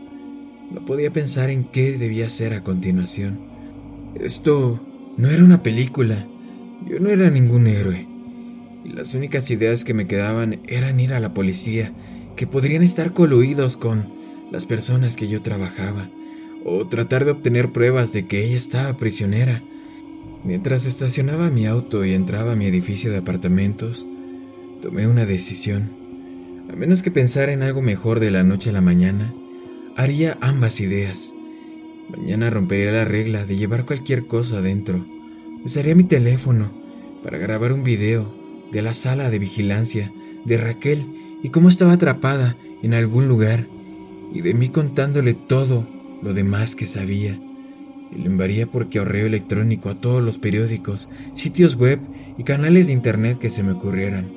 no 0.72 0.86
podía 0.86 1.12
pensar 1.12 1.50
en 1.50 1.64
qué 1.64 1.98
debía 1.98 2.28
hacer 2.28 2.54
a 2.54 2.64
continuación. 2.64 3.40
Esto 4.14 4.80
no 5.18 5.32
era 5.32 5.44
una 5.44 5.64
película. 5.64 6.28
Yo 6.88 7.00
no 7.00 7.10
era 7.10 7.32
ningún 7.32 7.66
héroe. 7.66 8.08
Y 8.86 8.90
las 8.90 9.16
únicas 9.16 9.50
ideas 9.50 9.84
que 9.84 9.96
me 9.96 10.06
quedaban 10.06 10.60
eran 10.68 11.00
ir 11.00 11.16
a 11.16 11.20
la 11.20 11.34
policía, 11.34 11.96
que 12.38 12.48
podrían 12.48 12.84
estar 12.84 13.12
coluidos 13.12 13.76
con 13.76 14.14
las 14.50 14.66
personas 14.66 15.18
que 15.18 15.28
yo 15.28 15.42
trabajaba, 15.42 16.10
o 16.64 16.88
tratar 16.88 17.26
de 17.26 17.32
obtener 17.32 17.74
pruebas 17.74 18.14
de 18.14 18.28
que 18.28 18.46
ella 18.46 18.56
estaba 18.56 18.96
prisionera. 18.96 19.62
Mientras 20.46 20.86
estacionaba 20.86 21.50
mi 21.50 21.66
auto 21.66 22.06
y 22.06 22.14
entraba 22.14 22.54
a 22.54 22.56
mi 22.56 22.68
edificio 22.68 23.12
de 23.12 23.18
apartamentos, 23.18 24.06
tomé 24.82 25.08
una 25.08 25.26
decisión. 25.26 25.90
A 26.72 26.76
menos 26.78 27.02
que 27.02 27.12
pensar 27.12 27.50
en 27.50 27.62
algo 27.62 27.82
mejor 27.82 28.22
de 28.22 28.32
la 28.32 28.44
noche 28.44 28.70
a 28.70 28.74
la 28.74 28.82
mañana, 28.82 29.34
Haría 29.98 30.38
ambas 30.42 30.80
ideas. 30.80 31.34
Mañana 32.16 32.52
rompería 32.52 32.92
la 32.92 33.04
regla 33.04 33.46
de 33.46 33.56
llevar 33.56 33.84
cualquier 33.84 34.28
cosa 34.28 34.60
adentro. 34.60 35.08
Usaría 35.66 35.96
mi 35.96 36.04
teléfono 36.04 36.72
para 37.24 37.40
grabar 37.40 37.74
un 37.74 37.84
video 37.84 38.32
de 38.72 38.84
la 38.84 38.94
sala 38.94 39.32
de 39.32 39.40
vigilancia 39.40 40.14
de 40.46 40.58
Raquel 40.60 41.27
y 41.44 41.50
cómo 41.50 41.70
estaba 41.70 41.94
atrapada 41.94 42.58
en 42.82 42.94
algún 42.94 43.28
lugar 43.28 43.68
y 44.34 44.42
de 44.42 44.54
mí 44.54 44.70
contándole 44.70 45.34
todo 45.34 45.88
lo 46.22 46.34
demás 46.34 46.76
que 46.76 46.88
sabía. 46.88 47.40
Y 48.12 48.20
lo 48.20 48.28
enviaría 48.28 48.68
por 48.68 48.90
correo 48.90 49.26
electrónico 49.26 49.90
a 49.90 50.00
todos 50.00 50.24
los 50.24 50.38
periódicos, 50.38 51.10
sitios 51.34 51.76
web 51.76 52.00
y 52.38 52.44
canales 52.44 52.88
de 52.88 52.94
internet 52.94 53.38
que 53.38 53.50
se 53.50 53.64
me 53.64 53.74
ocurrieran. 53.74 54.32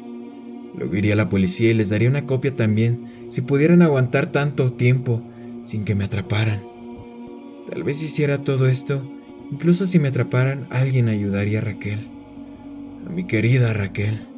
Luego 0.76 0.94
iría 0.96 1.14
a 1.14 1.16
la 1.16 1.28
policía 1.28 1.70
y 1.70 1.74
les 1.74 1.88
daría 1.88 2.08
una 2.08 2.26
copia 2.26 2.54
también, 2.54 3.26
si 3.30 3.40
pudieran 3.40 3.82
aguantar 3.82 4.32
tanto 4.32 4.72
tiempo 4.72 5.22
sin 5.64 5.84
que 5.84 5.94
me 5.94 6.04
atraparan. 6.04 6.62
Tal 7.68 7.84
vez 7.84 8.02
hiciera 8.02 8.42
todo 8.42 8.66
esto, 8.66 9.08
incluso 9.50 9.86
si 9.86 9.98
me 9.98 10.08
atraparan, 10.08 10.66
alguien 10.70 11.08
ayudaría 11.08 11.58
a 11.58 11.62
Raquel. 11.62 12.08
A 13.06 13.10
mi 13.10 13.24
querida 13.24 13.72
Raquel. 13.72 14.29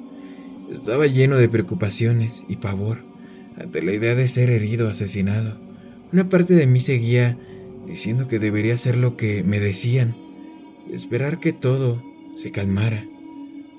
Estaba 0.73 1.07
lleno 1.07 1.37
de 1.37 1.51
preocupaciones 1.51 2.45
y 2.49 2.57
pavor 2.57 3.05
ante 3.59 3.83
la 3.83 3.93
idea 3.93 4.15
de 4.15 4.27
ser 4.27 4.49
herido 4.49 4.87
o 4.87 4.91
asesinado. 4.91 5.59
Una 6.13 6.31
parte 6.31 6.55
de 6.55 6.67
mí 6.67 6.81
seguía 6.81 7.39
diciendo 7.87 8.27
que 8.27 8.39
debería 8.39 8.75
hacer 8.75 8.97
lo 8.97 9.17
que 9.17 9.45
me 9.45 9.61
decían 9.61 10.17
esperar 10.91 11.41
que 11.41 11.53
todo 11.53 12.03
se 12.35 12.53
calmara. 12.53 13.05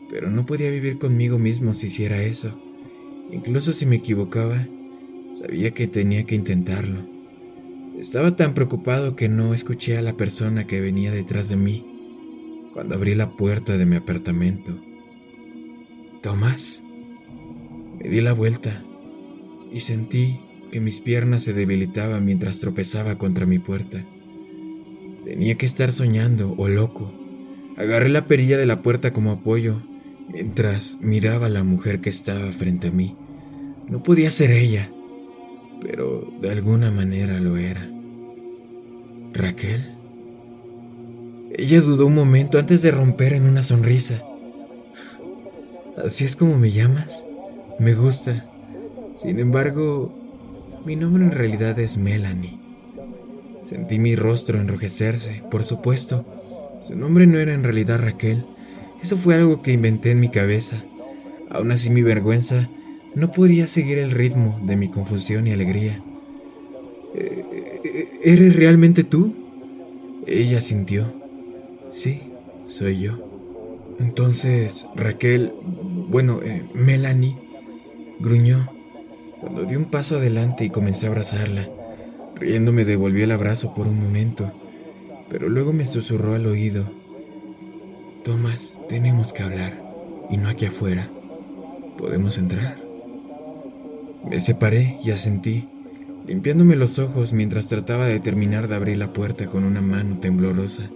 Pero 0.10 0.30
no 0.30 0.46
podía 0.46 0.70
vivir 0.70 1.00
conmigo 1.00 1.40
mismo 1.40 1.74
si 1.74 1.88
hiciera 1.88 2.22
eso. 2.22 2.62
Incluso 3.32 3.74
si 3.74 3.88
me 3.88 3.96
equivocaba, 3.96 4.68
sabía 5.34 5.72
que 5.72 5.88
tenía 5.88 6.26
que 6.26 6.36
intentarlo. 6.36 7.00
Estaba 7.98 8.36
tan 8.36 8.54
preocupado 8.54 9.16
que 9.16 9.30
no 9.30 9.56
escuché 9.56 9.98
a 9.98 10.04
la 10.04 10.16
persona 10.16 10.68
que 10.68 10.80
venía 10.80 11.12
detrás 11.12 11.50
de 11.50 11.56
mí 11.56 11.88
cuando 12.72 12.94
abrí 12.96 13.16
la 13.16 13.32
puerta 13.32 13.78
de 13.78 13.86
mi 13.88 13.96
apartamento. 13.96 14.93
Tomás. 16.24 16.82
Me 18.00 18.10
di 18.10 18.22
la 18.22 18.34
vuelta 18.34 18.84
y 19.72 19.82
sentí 19.82 20.40
que 20.72 20.80
mis 20.80 21.00
piernas 21.00 21.44
se 21.44 21.54
debilitaban 21.54 22.26
mientras 22.26 22.58
tropezaba 22.58 23.20
contra 23.20 23.46
mi 23.46 23.60
puerta. 23.60 24.04
Tenía 25.24 25.54
que 25.56 25.68
estar 25.68 25.94
soñando 25.94 26.56
o 26.58 26.68
loco. 26.68 27.14
Agarré 27.78 28.10
la 28.10 28.26
perilla 28.26 28.58
de 28.58 28.66
la 28.66 28.82
puerta 28.82 29.14
como 29.14 29.30
apoyo 29.30 29.84
mientras 30.28 30.98
miraba 31.00 31.46
a 31.46 31.50
la 31.50 31.64
mujer 31.64 32.02
que 32.02 32.10
estaba 32.10 32.52
frente 32.52 32.88
a 32.88 32.92
mí. 32.92 33.16
No 33.88 34.02
podía 34.02 34.32
ser 34.32 34.50
ella 34.50 34.90
pero 35.84 36.32
de 36.42 36.50
alguna 36.50 36.92
manera 36.92 37.40
lo 37.40 37.58
era. 37.58 37.90
¿Raquel? 39.34 39.82
Ella 41.56 41.82
dudó 41.82 42.08
un 42.08 42.16
momento 42.16 42.58
antes 42.58 42.82
de 42.82 42.92
romper 42.92 43.34
en 43.34 43.44
una 43.44 43.64
sonrisa. 43.64 44.24
¿Así 45.98 46.26
es 46.26 46.36
como 46.36 46.58
me 46.58 46.72
llamas? 46.72 47.26
Me 47.80 47.94
gusta. 47.94 48.50
Sin 49.16 49.40
embargo, 49.40 50.12
mi 50.86 50.96
nombre 50.96 51.24
en 51.24 51.32
realidad 51.32 51.78
es 51.80 51.98
Melanie. 51.98 52.60
Sentí 53.64 54.00
mi 54.00 54.16
rostro 54.16 54.60
enrojecerse, 54.60 55.44
por 55.52 55.64
supuesto. 55.64 56.26
Su 56.82 56.96
nombre 56.96 57.28
no 57.28 57.38
era 57.38 57.54
en 57.54 57.64
realidad 57.64 58.00
Raquel. 58.00 58.46
Eso 59.02 59.18
fue 59.18 59.36
algo 59.36 59.62
que 59.62 59.72
inventé 59.72 60.12
en 60.12 60.20
mi 60.20 60.30
cabeza. 60.30 60.84
Aún 61.50 61.72
así 61.72 61.90
mi 61.90 62.02
vergüenza 62.02 62.70
no 63.16 63.32
podía 63.32 63.68
seguir 63.68 64.00
el 64.00 64.12
ritmo 64.12 64.60
de 64.64 64.76
mi 64.76 64.90
confusión 64.90 65.46
y 65.46 65.52
alegría. 65.52 66.04
Eh, 67.14 67.82
eh, 67.84 68.20
¿Eres 68.24 68.56
realmente 68.56 69.04
tú? 69.04 69.36
Ella 70.26 70.60
sintió. 70.60 71.14
Sí, 71.90 72.22
soy 72.66 73.00
yo. 73.00 73.34
Entonces, 74.00 74.88
Raquel, 74.96 75.54
bueno, 76.08 76.42
eh, 76.44 76.66
Melanie, 76.74 77.38
gruñó 78.20 78.70
cuando 79.40 79.64
di 79.66 79.76
un 79.76 79.86
paso 79.86 80.18
adelante 80.18 80.64
y 80.64 80.70
comencé 80.70 81.06
a 81.06 81.10
abrazarla. 81.10 81.70
Riendo 82.36 82.72
me 82.72 82.86
devolvió 82.86 83.26
el 83.26 83.32
abrazo 83.32 83.74
por 83.74 83.88
un 83.88 84.00
momento, 84.00 84.52
pero 85.30 85.50
luego 85.50 85.74
me 85.74 85.86
susurró 85.86 86.34
al 86.34 86.46
oído. 86.46 86.90
Tomás, 88.24 88.80
tenemos 88.88 89.34
que 89.34 89.44
hablar, 89.44 89.84
y 90.30 90.38
no 90.38 90.48
aquí 90.48 90.66
afuera. 90.66 91.10
¿Podemos 91.98 92.38
entrar? 92.38 92.82
Me 94.30 94.40
separé 94.40 94.98
y 95.04 95.12
asentí. 95.12 95.68
limpiándome 96.26 96.78
los 96.78 97.00
ojos 97.00 97.34
mientras 97.34 97.68
trataba 97.68 98.06
de 98.06 98.22
terminar 98.22 98.70
de 98.70 98.76
abrir 98.76 98.98
la 98.98 99.12
puerta 99.12 99.48
con 99.48 99.66
una 99.66 99.82
mano 99.82 100.20
temblorosa. 100.20 100.90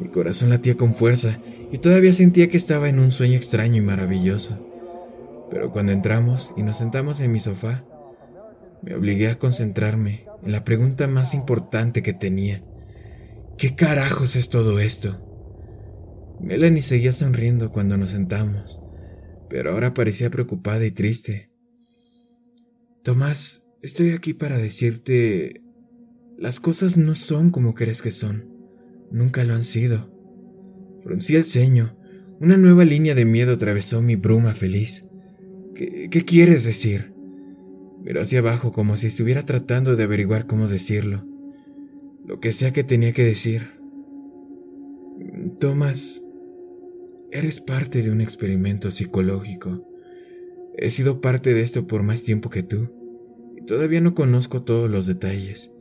Mi 0.00 0.08
corazón 0.08 0.48
latía 0.48 0.76
con 0.76 0.94
fuerza 0.94 1.38
y 1.70 1.76
todavía 1.76 2.14
sentía 2.14 2.48
que 2.48 2.56
estaba 2.56 2.88
en 2.88 2.98
un 2.98 3.12
sueño 3.12 3.36
extraño 3.36 3.76
y 3.76 3.82
maravilloso. 3.82 4.66
Pero 5.50 5.70
cuando 5.72 5.92
entramos 5.92 6.54
y 6.56 6.62
nos 6.62 6.78
sentamos 6.78 7.20
en 7.20 7.32
mi 7.32 7.38
sofá, 7.38 7.84
me 8.82 8.94
obligué 8.94 9.28
a 9.28 9.38
concentrarme 9.38 10.24
en 10.42 10.52
la 10.52 10.64
pregunta 10.64 11.06
más 11.06 11.34
importante 11.34 12.02
que 12.02 12.14
tenía. 12.14 12.64
¿Qué 13.58 13.74
carajos 13.76 14.36
es 14.36 14.48
todo 14.48 14.80
esto? 14.80 15.26
Melanie 16.40 16.80
seguía 16.80 17.12
sonriendo 17.12 17.70
cuando 17.70 17.98
nos 17.98 18.12
sentamos, 18.12 18.80
pero 19.50 19.72
ahora 19.72 19.92
parecía 19.92 20.30
preocupada 20.30 20.86
y 20.86 20.92
triste. 20.92 21.50
Tomás, 23.02 23.62
estoy 23.82 24.12
aquí 24.12 24.32
para 24.32 24.56
decirte... 24.56 25.62
Las 26.38 26.58
cosas 26.58 26.96
no 26.96 27.14
son 27.16 27.50
como 27.50 27.74
crees 27.74 28.00
que 28.00 28.10
son. 28.10 28.49
Nunca 29.10 29.44
lo 29.44 29.54
han 29.54 29.64
sido. 29.64 30.10
Fruncí 31.02 31.36
el 31.36 31.44
ceño. 31.44 31.96
Una 32.40 32.56
nueva 32.56 32.84
línea 32.84 33.14
de 33.14 33.24
miedo 33.24 33.52
atravesó 33.52 34.00
mi 34.02 34.16
bruma 34.16 34.54
feliz. 34.54 35.06
¿Qué, 35.74 36.08
qué 36.10 36.24
quieres 36.24 36.64
decir? 36.64 37.12
Miró 38.02 38.22
hacia 38.22 38.38
abajo 38.38 38.72
como 38.72 38.96
si 38.96 39.08
estuviera 39.08 39.44
tratando 39.44 39.96
de 39.96 40.04
averiguar 40.04 40.46
cómo 40.46 40.68
decirlo. 40.68 41.26
Lo 42.26 42.40
que 42.40 42.52
sea 42.52 42.72
que 42.72 42.84
tenía 42.84 43.12
que 43.12 43.24
decir. 43.24 43.80
Tomás, 45.58 46.22
eres 47.30 47.60
parte 47.60 48.02
de 48.02 48.10
un 48.10 48.20
experimento 48.20 48.90
psicológico. 48.90 49.86
He 50.76 50.90
sido 50.90 51.20
parte 51.20 51.52
de 51.52 51.62
esto 51.62 51.86
por 51.86 52.02
más 52.02 52.22
tiempo 52.22 52.48
que 52.48 52.62
tú, 52.62 52.88
y 53.56 53.64
todavía 53.66 54.00
no 54.00 54.14
conozco 54.14 54.62
todos 54.62 54.90
los 54.90 55.06
detalles. 55.06 55.72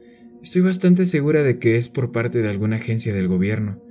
Estoy 0.42 0.62
bastante 0.62 1.06
segura 1.06 1.44
de 1.44 1.60
que 1.60 1.78
es 1.78 1.90
por 1.90 2.12
parte 2.12 2.42
de 2.42 2.50
alguna 2.50 2.78
agencia 2.78 3.14
del 3.14 3.28
gobierno, 3.28 3.82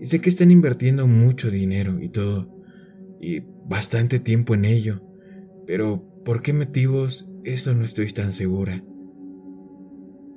y 0.00 0.06
sé 0.06 0.20
que 0.20 0.28
están 0.28 0.50
invirtiendo 0.50 1.06
mucho 1.06 1.50
dinero 1.50 2.00
y 2.00 2.08
todo, 2.08 2.54
y 3.20 3.42
bastante 3.66 4.20
tiempo 4.20 4.54
en 4.54 4.64
ello, 4.64 5.02
pero 5.66 6.04
¿por 6.24 6.40
qué 6.40 6.52
motivos 6.52 7.28
eso 7.48 7.74
no 7.74 7.84
estoy 7.84 8.06
tan 8.08 8.32
segura. 8.32 8.84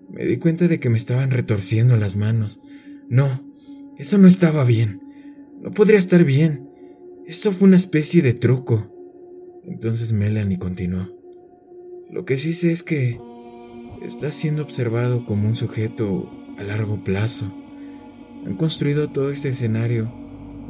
Me 0.09 0.25
di 0.25 0.37
cuenta 0.37 0.67
de 0.67 0.79
que 0.79 0.89
me 0.89 0.97
estaban 0.97 1.31
retorciendo 1.31 1.97
las 1.97 2.15
manos. 2.15 2.61
No, 3.09 3.27
eso 3.97 4.17
no 4.17 4.27
estaba 4.27 4.63
bien. 4.63 5.01
No 5.61 5.71
podría 5.71 5.99
estar 5.99 6.23
bien. 6.23 6.69
Esto 7.25 7.51
fue 7.51 7.67
una 7.67 7.77
especie 7.77 8.21
de 8.21 8.33
truco. 8.33 8.93
Entonces 9.63 10.11
Melanie 10.13 10.57
continuó. 10.57 11.09
Lo 12.09 12.25
que 12.25 12.37
sí 12.37 12.53
sé 12.53 12.71
es 12.71 12.83
que 12.83 13.19
está 14.01 14.31
siendo 14.31 14.63
observado 14.63 15.25
como 15.25 15.47
un 15.47 15.55
sujeto 15.55 16.29
a 16.57 16.63
largo 16.63 17.03
plazo. 17.03 17.51
Han 18.45 18.55
construido 18.55 19.09
todo 19.09 19.31
este 19.31 19.49
escenario 19.49 20.11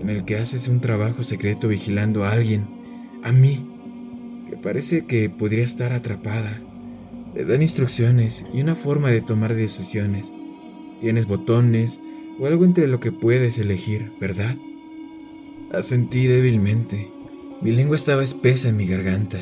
en 0.02 0.10
el 0.10 0.26
que 0.26 0.38
haces 0.38 0.68
un 0.68 0.82
trabajo 0.82 1.24
secreto 1.24 1.68
vigilando 1.68 2.24
a 2.24 2.32
alguien, 2.32 2.66
a 3.24 3.32
mí, 3.32 3.66
que 4.50 4.58
parece 4.58 5.06
que 5.06 5.30
podría 5.30 5.64
estar 5.64 5.94
atrapada. 5.94 6.62
Le 7.34 7.46
dan 7.46 7.62
instrucciones 7.62 8.46
y 8.54 8.62
una 8.62 8.76
forma 8.76 9.10
de 9.10 9.22
tomar 9.22 9.54
decisiones. 9.54 10.34
Tienes 11.00 11.26
botones 11.26 12.02
o 12.40 12.48
algo 12.48 12.66
entre 12.66 12.88
lo 12.88 13.00
que 13.00 13.12
puedes 13.12 13.58
elegir, 13.58 14.12
¿verdad? 14.20 14.58
Asentí 15.72 16.28
débilmente. 16.28 17.10
Mi 17.62 17.72
lengua 17.72 17.96
estaba 17.96 18.24
espesa 18.24 18.70
en 18.70 18.78
mi 18.78 18.88
garganta. 18.88 19.40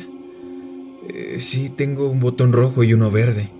Eh, 1.08 1.36
sí, 1.38 1.70
tengo 1.74 2.08
un 2.08 2.20
botón 2.20 2.52
rojo 2.52 2.84
y 2.84 2.92
uno 2.92 3.10
verde. 3.10 3.50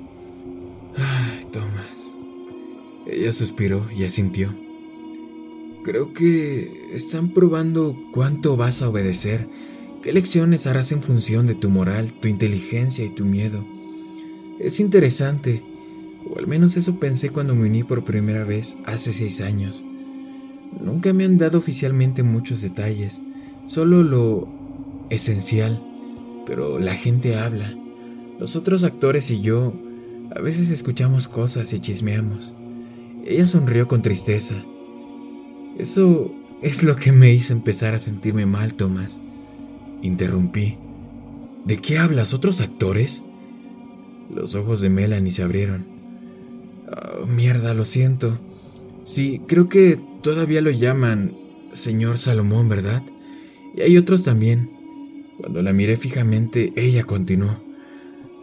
Ella 3.21 3.33
suspiró 3.33 3.87
y 3.97 4.05
asintió. 4.05 4.55
Creo 5.85 6.13
que 6.13 6.91
están 6.93 7.29
probando 7.29 7.97
cuánto 8.13 8.57
vas 8.57 8.83
a 8.83 8.89
obedecer 8.89 9.47
¿Qué 10.03 10.15
lecciones 10.15 10.67
harás 10.67 10.93
en 10.93 11.03
función 11.03 11.47
de 11.47 11.55
tu 11.55 11.69
moral, 11.69 12.15
tu 12.15 12.27
inteligencia 12.27 13.05
y 13.05 13.11
tu 13.11 13.27
miedo? 13.27 13.67
Es 14.59 14.81
interesante, 14.81 15.63
o 16.27 16.39
al 16.39 16.47
menos 16.47 16.79
eso 16.79 16.99
pensé 16.99 17.29
cuando 17.29 17.55
me 17.55 17.67
uní 17.67 17.85
por 17.85 18.03
primera 18.03 18.45
vez 18.45 18.79
hace 18.87 19.13
seis 19.13 19.43
años. 19.43 19.85
Nunca 20.81 21.13
me 21.13 21.25
han 21.25 21.37
dado 21.37 21.59
oficialmente 21.59 22.23
muchos 22.23 22.63
detalles, 22.63 23.21
solo 23.67 24.03
lo 24.03 24.49
esencial, 25.11 25.85
pero 26.47 26.79
la 26.79 26.95
gente 26.95 27.37
habla. 27.37 27.77
Los 28.39 28.57
otros 28.57 28.85
actores 28.85 29.31
y 29.31 29.43
yo 29.43 29.75
a 30.35 30.41
veces 30.41 30.71
escuchamos 30.71 31.29
cosas 31.29 31.75
y 31.75 31.81
chismeamos. 31.81 32.55
Ella 33.25 33.47
sonrió 33.47 33.87
con 33.89 34.03
tristeza. 34.03 34.57
Eso 35.79 36.33
es 36.63 36.83
lo 36.83 36.97
que 36.97 37.13
me 37.13 37.33
hizo 37.33 37.53
empezar 37.53 37.95
a 37.95 37.99
sentirme 37.99 38.47
mal, 38.47 38.75
Tomás. 38.75 39.21
Interrumpí. 40.03 40.77
¿De 41.65 41.77
qué 41.79 41.99
hablas? 41.99 42.35
¿Otros 42.35 42.61
actores? 42.61 43.25
Los 44.35 44.55
ojos 44.55 44.81
de 44.81 44.91
Melanie 44.91 45.33
se 45.33 45.43
abrieron. 45.43 45.87
Oh, 46.89 47.27
mierda, 47.27 47.75
lo 47.75 47.85
siento. 47.85 48.39
Sí, 49.05 49.41
creo 49.47 49.69
que 49.69 49.99
todavía 50.23 50.61
lo 50.61 50.71
llaman 50.71 51.35
señor 51.73 52.19
Salomón, 52.19 52.69
¿verdad? 52.69 53.03
Y 53.75 53.83
hay 53.83 53.97
otros 53.97 54.25
también. 54.25 54.71
Cuando 55.39 55.63
la 55.63 55.73
miré 55.73 55.97
fijamente, 55.97 56.73
ella 56.77 57.05
continuó. 57.05 57.59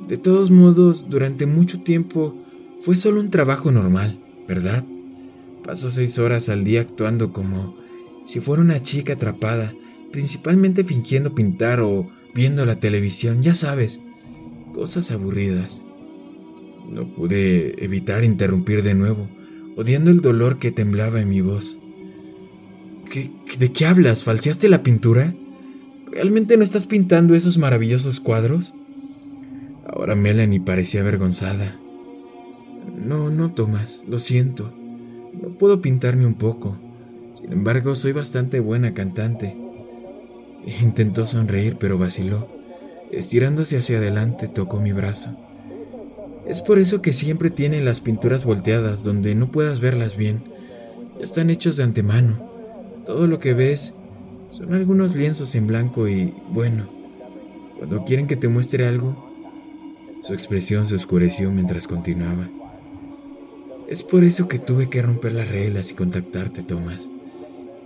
De 0.08 0.18
todos 0.18 0.52
modos, 0.52 1.08
durante 1.10 1.46
mucho 1.46 1.82
tiempo 1.82 2.36
fue 2.82 2.96
solo 2.96 3.20
un 3.20 3.30
trabajo 3.30 3.72
normal, 3.72 4.20
¿verdad? 4.48 4.84
Paso 5.64 5.90
seis 5.90 6.18
horas 6.20 6.50
al 6.50 6.64
día 6.64 6.82
actuando 6.82 7.34
como 7.34 7.78
si 8.26 8.40
fuera 8.40 8.62
una 8.62 8.82
chica 8.82 9.14
atrapada 9.14 9.74
principalmente 10.12 10.84
fingiendo 10.84 11.36
pintar 11.36 11.80
o 11.82 12.10
viendo 12.34 12.66
la 12.66 12.80
televisión, 12.80 13.42
ya 13.42 13.56
sabes, 13.56 14.02
cosas 14.74 15.12
aburridas. 15.12 15.86
No 16.90 17.14
pude 17.14 17.84
evitar 17.84 18.24
interrumpir 18.24 18.84
de 18.84 18.94
nuevo, 18.94 19.30
odiando 19.76 20.12
el 20.12 20.22
dolor 20.22 20.60
que 20.60 20.72
temblaba 20.72 21.20
en 21.20 21.30
mi 21.30 21.42
voz. 21.42 21.78
¿Qué, 23.12 23.32
¿De 23.58 23.72
qué 23.72 23.86
hablas? 23.86 24.24
¿Falseaste 24.24 24.70
la 24.70 24.84
pintura? 24.84 25.34
¿Realmente 26.12 26.58
no 26.58 26.64
estás 26.64 26.86
pintando 26.86 27.36
esos 27.36 27.58
maravillosos 27.58 28.20
cuadros? 28.20 28.74
Ahora 29.86 30.16
Melanie 30.16 30.60
parecía 30.62 31.02
avergonzada. 31.02 31.80
No, 33.08 33.30
no, 33.30 33.54
Tomás, 33.54 34.04
lo 34.06 34.20
siento. 34.20 34.74
No 35.42 35.48
puedo 35.58 35.80
pintarme 35.80 36.26
un 36.26 36.34
poco. 36.34 36.76
Sin 37.40 37.54
embargo, 37.54 37.96
soy 37.96 38.12
bastante 38.12 38.60
buena 38.60 38.94
cantante. 38.94 39.56
Intentó 40.82 41.26
sonreír, 41.26 41.78
pero 41.80 41.98
vaciló. 41.98 42.50
Estirándose 43.10 43.78
hacia 43.78 44.00
adelante, 44.00 44.50
tocó 44.50 44.82
mi 44.82 44.92
brazo. 44.92 45.30
Es 46.46 46.60
por 46.60 46.80
eso 46.80 47.02
que 47.02 47.14
siempre 47.14 47.50
tienen 47.50 47.86
las 47.86 48.02
pinturas 48.02 48.44
volteadas, 48.44 49.06
donde 49.06 49.36
no 49.36 49.52
puedas 49.52 49.80
verlas 49.80 50.18
bien. 50.18 50.44
Ya 51.18 51.24
están 51.24 51.50
hechos 51.50 51.78
de 51.78 51.84
antemano. 51.84 52.52
Todo 53.06 53.26
lo 53.26 53.40
que 53.40 53.54
ves 53.54 53.94
son 54.52 54.74
algunos 54.74 55.16
lienzos 55.16 55.56
en 55.56 55.68
blanco 55.68 56.10
y, 56.10 56.34
bueno, 56.52 56.90
cuando 57.78 58.04
quieren 58.04 58.28
que 58.28 58.36
te 58.36 58.50
muestre 58.50 58.86
algo, 58.86 59.32
su 60.24 60.34
expresión 60.34 60.88
se 60.88 60.96
oscureció 60.96 61.50
mientras 61.52 61.88
continuaba. 61.88 62.50
Es 63.88 64.04
por 64.04 64.26
eso 64.26 64.50
que 64.50 64.60
tuve 64.60 64.90
que 64.90 65.02
romper 65.02 65.32
las 65.32 65.50
reglas 65.50 65.92
y 65.92 65.94
contactarte, 65.94 66.62
Tomás. 66.62 67.08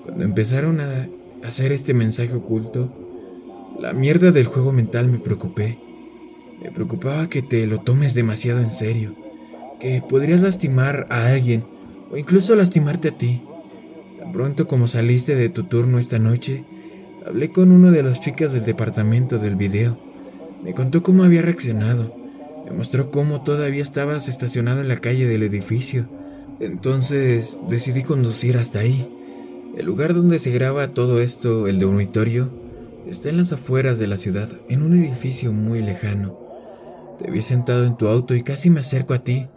Cuando 0.04 0.24
empezaron 0.24 0.82
a 0.82 1.08
hacer 1.44 1.72
este 1.72 1.94
mensaje 1.94 2.34
oculto, 2.34 2.92
la 3.80 3.94
mierda 3.94 4.32
del 4.32 4.48
juego 4.48 4.72
mental 4.72 5.08
me 5.10 5.20
preocupé. 5.20 5.78
Me 6.60 6.72
preocupaba 6.72 7.30
que 7.30 7.44
te 7.44 7.68
lo 7.68 7.82
tomes 7.82 8.16
demasiado 8.16 8.62
en 8.62 8.72
serio, 8.72 9.16
que 9.80 10.02
podrías 10.02 10.42
lastimar 10.42 11.06
a 11.12 11.28
alguien 11.28 11.66
o 12.10 12.18
incluso 12.18 12.56
lastimarte 12.56 13.10
a 13.10 13.18
ti. 13.18 13.44
Tan 14.18 14.32
pronto 14.32 14.68
como 14.68 14.88
saliste 14.88 15.36
de 15.36 15.50
tu 15.50 15.66
turno 15.66 16.00
esta 16.00 16.18
noche, 16.18 16.66
hablé 17.28 17.52
con 17.52 17.72
uno 17.72 17.92
de 17.92 18.02
las 18.02 18.20
chicas 18.20 18.54
del 18.54 18.66
departamento 18.66 19.38
del 19.38 19.56
video. 19.56 20.00
Me 20.64 20.74
contó 20.74 21.04
cómo 21.04 21.24
había 21.24 21.44
reaccionado. 21.44 22.21
Me 22.66 22.72
mostró 22.72 23.12
cómo 23.12 23.44
todavía 23.44 23.82
estabas 23.82 24.28
estacionado 24.28 24.82
en 24.82 24.88
la 24.88 25.00
calle 25.00 25.28
del 25.28 25.44
edificio. 25.44 26.08
Entonces 26.60 27.60
decidí 27.68 28.04
conducir 28.04 28.58
hasta 28.58 28.80
ahí. 28.80 29.08
El 29.78 29.86
lugar 29.86 30.14
donde 30.14 30.40
se 30.40 30.52
graba 30.52 30.94
todo 30.94 31.22
esto, 31.22 31.68
el 31.68 31.80
dormitorio, 31.80 32.52
está 33.08 33.30
en 33.30 33.38
las 33.38 33.52
afueras 33.52 33.98
de 33.98 34.08
la 34.08 34.18
ciudad, 34.18 34.50
en 34.70 34.84
un 34.84 34.94
edificio 34.94 35.54
muy 35.54 35.82
lejano. 35.82 36.38
Te 37.20 37.32
vi 37.32 37.42
sentado 37.42 37.86
en 37.86 37.98
tu 37.98 38.08
auto 38.08 38.36
y 38.36 38.44
casi 38.44 38.70
me 38.70 38.82
acerco 38.82 39.14
a 39.14 39.24
ti, 39.24 39.48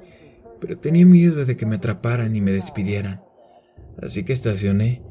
pero 0.60 0.78
tenía 0.78 1.04
miedo 1.04 1.44
de 1.44 1.56
que 1.56 1.66
me 1.66 1.76
atraparan 1.76 2.34
y 2.36 2.40
me 2.40 2.52
despidieran. 2.52 3.22
Así 4.00 4.24
que 4.24 4.32
estacioné 4.32 5.02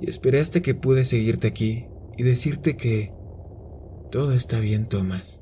y 0.00 0.08
esperé 0.08 0.40
hasta 0.40 0.60
que 0.60 0.74
pude 0.74 1.04
seguirte 1.04 1.48
aquí 1.48 1.86
y 2.16 2.22
decirte 2.22 2.76
que 2.76 3.12
todo 4.10 4.32
está 4.32 4.60
bien, 4.60 4.86
Tomás. 4.86 5.41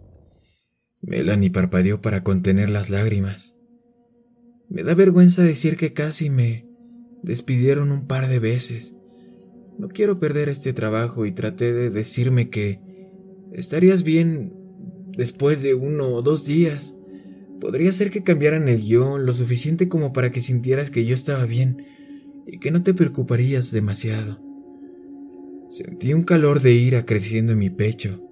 Melanie 1.03 1.51
parpadeó 1.51 2.01
para 2.01 2.23
contener 2.23 2.71
las 2.71 2.91
lágrimas. 2.91 3.57
Me 4.69 4.83
da 4.83 4.95
vergüenza 4.95 5.43
decir 5.43 5.77
que 5.77 5.93
casi 5.93 6.31
me 6.31 6.67
despidieron 7.23 7.91
un 7.91 8.07
par 8.07 8.29
de 8.29 8.39
veces. 8.39 8.95
No 9.79 9.89
quiero 9.89 10.21
perder 10.21 10.49
este 10.49 10.73
trabajo 10.73 11.27
y 11.27 11.33
traté 11.33 11.73
de 11.73 11.91
decirme 11.91 12.51
que 12.51 12.81
estarías 13.53 14.03
bien 14.03 14.53
después 15.17 15.63
de 15.63 15.75
uno 15.75 16.09
o 16.09 16.23
dos 16.23 16.45
días. 16.45 16.95
Podría 17.61 17.93
ser 17.93 18.11
que 18.11 18.23
cambiaran 18.23 18.69
el 18.69 18.81
guion 18.81 19.27
lo 19.27 19.33
suficiente 19.33 19.89
como 19.89 20.13
para 20.13 20.31
que 20.31 20.41
sintieras 20.41 20.91
que 20.91 21.05
yo 21.05 21.15
estaba 21.15 21.47
bien 21.47 21.85
y 22.47 22.59
que 22.59 22.71
no 22.71 22.83
te 22.83 22.95
preocuparías 22.95 23.71
demasiado. 23.71 24.41
Sentí 25.69 26.15
un 26.15 26.25
calor 26.25 26.61
de 26.61 26.73
ira 26.73 27.07
creciendo 27.07 27.53
en 27.53 27.59
mi 27.59 27.71
pecho. 27.71 28.30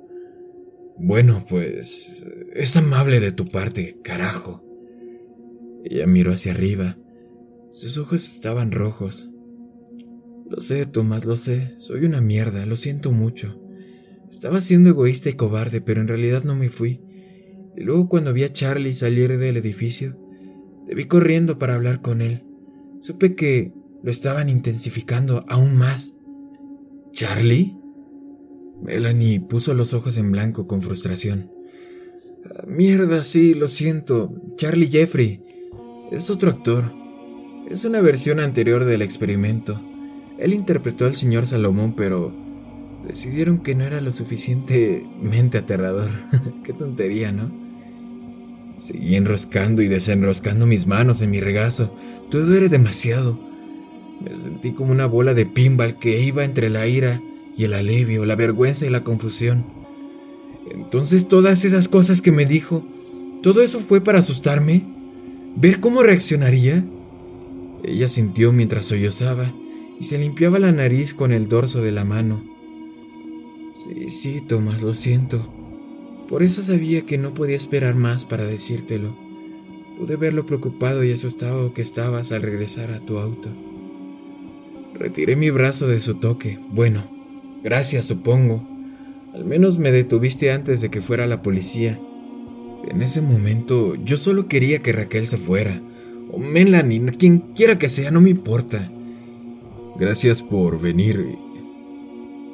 Bueno, 1.00 1.44
pues 1.48 2.26
es 2.52 2.76
amable 2.76 3.20
de 3.20 3.30
tu 3.30 3.46
parte, 3.46 4.00
carajo. 4.02 4.64
Ella 5.84 6.06
miró 6.06 6.32
hacia 6.32 6.52
arriba. 6.52 6.98
Sus 7.70 7.98
ojos 7.98 8.24
estaban 8.34 8.72
rojos. 8.72 9.30
Lo 10.50 10.60
sé, 10.60 10.86
Tomás, 10.86 11.24
lo 11.24 11.36
sé. 11.36 11.74
Soy 11.78 12.04
una 12.04 12.20
mierda, 12.20 12.66
lo 12.66 12.74
siento 12.74 13.12
mucho. 13.12 13.62
Estaba 14.28 14.60
siendo 14.60 14.90
egoísta 14.90 15.30
y 15.30 15.34
cobarde, 15.34 15.80
pero 15.80 16.00
en 16.00 16.08
realidad 16.08 16.42
no 16.42 16.56
me 16.56 16.68
fui. 16.68 17.00
Y 17.76 17.82
luego 17.82 18.08
cuando 18.08 18.32
vi 18.32 18.42
a 18.42 18.52
Charlie 18.52 18.94
salir 18.94 19.38
del 19.38 19.56
edificio, 19.56 20.18
vi 20.86 21.04
corriendo 21.04 21.58
para 21.58 21.76
hablar 21.76 22.00
con 22.02 22.22
él. 22.22 22.44
Supe 23.00 23.36
que 23.36 23.72
lo 24.02 24.10
estaban 24.10 24.48
intensificando 24.48 25.44
aún 25.48 25.76
más. 25.76 26.12
¿Charlie? 27.12 27.77
Melanie 28.82 29.40
puso 29.40 29.74
los 29.74 29.94
ojos 29.94 30.18
en 30.18 30.30
blanco 30.30 30.66
con 30.66 30.82
frustración. 30.82 31.50
Ah, 32.44 32.64
mierda, 32.66 33.22
sí, 33.22 33.54
lo 33.54 33.68
siento. 33.68 34.32
Charlie 34.56 34.88
Jeffrey. 34.88 35.42
Es 36.10 36.30
otro 36.30 36.50
actor. 36.50 36.92
Es 37.68 37.84
una 37.84 38.00
versión 38.00 38.40
anterior 38.40 38.84
del 38.84 39.02
experimento. 39.02 39.80
Él 40.38 40.54
interpretó 40.54 41.04
al 41.04 41.16
señor 41.16 41.46
Salomón, 41.46 41.94
pero 41.96 42.32
decidieron 43.06 43.58
que 43.58 43.74
no 43.74 43.84
era 43.84 44.00
lo 44.00 44.12
suficientemente 44.12 45.58
aterrador. 45.58 46.10
Qué 46.64 46.72
tontería, 46.72 47.32
¿no? 47.32 47.50
Seguí 48.78 49.16
enroscando 49.16 49.82
y 49.82 49.88
desenroscando 49.88 50.64
mis 50.64 50.86
manos 50.86 51.20
en 51.20 51.30
mi 51.30 51.40
regazo. 51.40 51.94
Todo 52.30 52.54
era 52.54 52.68
demasiado. 52.68 53.38
Me 54.20 54.34
sentí 54.36 54.72
como 54.72 54.92
una 54.92 55.06
bola 55.06 55.34
de 55.34 55.46
pinball 55.46 55.98
que 55.98 56.22
iba 56.22 56.44
entre 56.44 56.70
la 56.70 56.86
ira 56.86 57.20
y 57.58 57.64
el 57.64 57.74
alivio, 57.74 58.24
la 58.24 58.36
vergüenza 58.36 58.86
y 58.86 58.90
la 58.90 59.02
confusión. 59.02 59.64
Entonces 60.70 61.26
todas 61.26 61.64
esas 61.64 61.88
cosas 61.88 62.22
que 62.22 62.30
me 62.30 62.46
dijo, 62.46 62.86
¿todo 63.42 63.62
eso 63.62 63.80
fue 63.80 64.00
para 64.00 64.20
asustarme? 64.20 64.84
¿Ver 65.56 65.80
cómo 65.80 66.04
reaccionaría? 66.04 66.84
Ella 67.82 68.06
sintió 68.06 68.52
mientras 68.52 68.86
sollozaba 68.86 69.52
y 69.98 70.04
se 70.04 70.18
limpiaba 70.18 70.60
la 70.60 70.70
nariz 70.70 71.14
con 71.14 71.32
el 71.32 71.48
dorso 71.48 71.82
de 71.82 71.90
la 71.90 72.04
mano. 72.04 72.44
Sí, 73.74 74.08
sí, 74.08 74.40
Tomás, 74.40 74.80
lo 74.80 74.94
siento. 74.94 75.52
Por 76.28 76.44
eso 76.44 76.62
sabía 76.62 77.02
que 77.02 77.18
no 77.18 77.34
podía 77.34 77.56
esperar 77.56 77.96
más 77.96 78.24
para 78.24 78.44
decírtelo. 78.44 79.16
Pude 79.98 80.14
ver 80.14 80.32
lo 80.32 80.46
preocupado 80.46 81.02
y 81.02 81.10
asustado 81.10 81.74
que 81.74 81.82
estabas 81.82 82.30
al 82.30 82.42
regresar 82.42 82.92
a 82.92 83.00
tu 83.00 83.18
auto. 83.18 83.48
Retiré 84.94 85.34
mi 85.34 85.50
brazo 85.50 85.88
de 85.88 86.00
su 86.00 86.16
toque. 86.16 86.58
Bueno, 86.70 87.17
gracias, 87.62 88.04
supongo. 88.06 88.66
Al 89.34 89.44
menos 89.44 89.78
me 89.78 89.92
detuviste 89.92 90.50
antes 90.50 90.80
de 90.80 90.90
que 90.90 91.00
fuera 91.00 91.26
la 91.26 91.42
policía. 91.42 91.98
En 92.88 93.02
ese 93.02 93.20
momento 93.20 93.94
yo 93.96 94.16
solo 94.16 94.48
quería 94.48 94.78
que 94.80 94.92
Raquel 94.92 95.26
se 95.26 95.36
fuera. 95.36 95.80
O 96.30 96.38
Melanie, 96.38 97.00
quien 97.18 97.38
quiera 97.38 97.78
que 97.78 97.88
sea, 97.88 98.10
no 98.10 98.20
me 98.20 98.30
importa. 98.30 98.90
Gracias 99.98 100.42
por 100.42 100.80
venir 100.80 101.36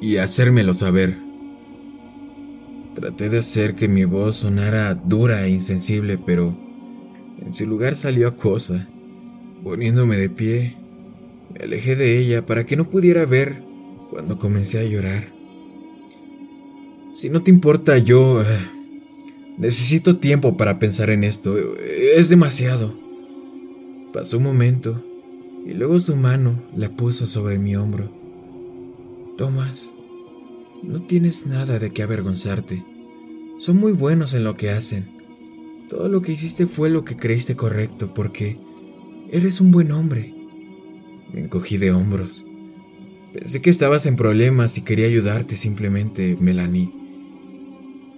y 0.01 0.17
hacérmelo 0.17 0.73
saber. 0.73 1.17
Traté 2.95 3.29
de 3.29 3.39
hacer 3.39 3.75
que 3.75 3.87
mi 3.87 4.05
voz 4.05 4.37
sonara 4.37 4.93
dura 4.93 5.45
e 5.45 5.49
insensible, 5.49 6.17
pero 6.17 6.55
en 7.45 7.55
su 7.55 7.65
lugar 7.65 7.95
salió 7.95 8.27
acosa. 8.27 8.87
Poniéndome 9.63 10.17
de 10.17 10.29
pie, 10.29 10.75
me 11.53 11.65
alejé 11.65 11.95
de 11.95 12.17
ella 12.17 12.45
para 12.45 12.65
que 12.65 12.75
no 12.75 12.85
pudiera 12.85 13.25
ver 13.25 13.64
cuando 14.09 14.37
comencé 14.37 14.79
a 14.79 14.83
llorar. 14.83 15.33
Si 17.13 17.29
no 17.29 17.41
te 17.41 17.51
importa, 17.51 17.97
yo... 17.97 18.41
Eh, 18.41 18.45
necesito 19.57 20.17
tiempo 20.17 20.57
para 20.57 20.79
pensar 20.79 21.09
en 21.09 21.23
esto. 21.23 21.57
Es 21.77 22.29
demasiado. 22.29 22.93
Pasó 24.13 24.37
un 24.37 24.43
momento 24.43 25.03
y 25.65 25.73
luego 25.73 25.99
su 25.99 26.15
mano 26.15 26.61
la 26.75 26.89
puso 26.89 27.25
sobre 27.25 27.57
mi 27.57 27.75
hombro. 27.75 28.11
Tomás, 29.37 29.93
no 30.83 31.01
tienes 31.01 31.45
nada 31.45 31.79
de 31.79 31.91
qué 31.91 32.03
avergonzarte. 32.03 32.85
Son 33.57 33.77
muy 33.77 33.91
buenos 33.91 34.33
en 34.33 34.43
lo 34.43 34.55
que 34.55 34.69
hacen. 34.69 35.15
Todo 35.89 36.09
lo 36.09 36.21
que 36.21 36.31
hiciste 36.31 36.67
fue 36.67 36.89
lo 36.89 37.05
que 37.05 37.17
creíste 37.17 37.55
correcto 37.55 38.13
porque 38.13 38.57
eres 39.29 39.61
un 39.61 39.71
buen 39.71 39.91
hombre. 39.91 40.33
Me 41.33 41.41
encogí 41.41 41.77
de 41.77 41.91
hombros. 41.91 42.45
Pensé 43.37 43.61
que 43.61 43.69
estabas 43.69 44.05
en 44.05 44.15
problemas 44.15 44.77
y 44.77 44.81
quería 44.81 45.07
ayudarte 45.07 45.57
simplemente, 45.57 46.37
Melanie. 46.39 46.89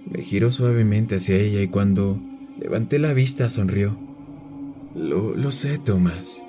Me 0.08 0.22
giró 0.22 0.52
suavemente 0.52 1.16
hacia 1.16 1.34
ella 1.34 1.60
y 1.60 1.66
cuando 1.66 2.20
levanté 2.56 3.00
la 3.00 3.12
vista 3.14 3.50
sonrió. 3.50 3.98
Lo, 4.94 5.34
lo 5.34 5.50
sé, 5.50 5.78
Tomás, 5.78 6.44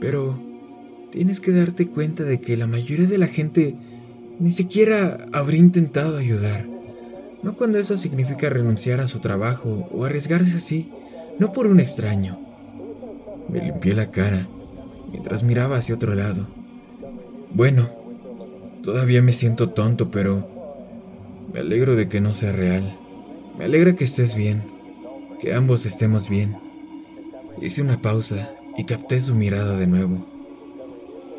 pero 0.00 0.40
tienes 1.12 1.38
que 1.38 1.52
darte 1.52 1.86
cuenta 1.86 2.22
de 2.24 2.40
que 2.40 2.56
la 2.56 2.66
mayoría 2.66 3.06
de 3.06 3.18
la 3.18 3.26
gente 3.26 3.76
ni 4.40 4.52
siquiera 4.52 5.26
habría 5.32 5.60
intentado 5.60 6.16
ayudar. 6.16 6.66
No 7.42 7.54
cuando 7.56 7.76
eso 7.76 7.98
significa 7.98 8.48
renunciar 8.48 9.00
a 9.00 9.06
su 9.06 9.20
trabajo 9.20 9.86
o 9.92 10.06
arriesgarse 10.06 10.56
así, 10.56 10.90
no 11.38 11.52
por 11.52 11.66
un 11.66 11.78
extraño. 11.78 12.40
Me 13.50 13.60
limpié 13.60 13.92
la 13.92 14.10
cara 14.10 14.48
mientras 15.10 15.44
miraba 15.44 15.76
hacia 15.76 15.94
otro 15.94 16.14
lado. 16.14 16.46
Bueno, 17.52 18.03
todavía 18.84 19.22
me 19.22 19.32
siento 19.32 19.70
tonto, 19.70 20.10
pero 20.10 20.46
me 21.52 21.60
alegro 21.60 21.96
de 21.96 22.08
que 22.08 22.20
no 22.20 22.34
sea 22.34 22.52
real. 22.52 22.98
Me 23.58 23.64
alegra 23.64 23.96
que 23.96 24.04
estés 24.04 24.34
bien, 24.34 24.62
que 25.40 25.54
ambos 25.54 25.86
estemos 25.86 26.28
bien. 26.28 26.56
Hice 27.60 27.82
una 27.82 28.02
pausa 28.02 28.54
y 28.76 28.84
capté 28.84 29.20
su 29.20 29.34
mirada 29.34 29.76
de 29.76 29.86
nuevo. 29.86 30.26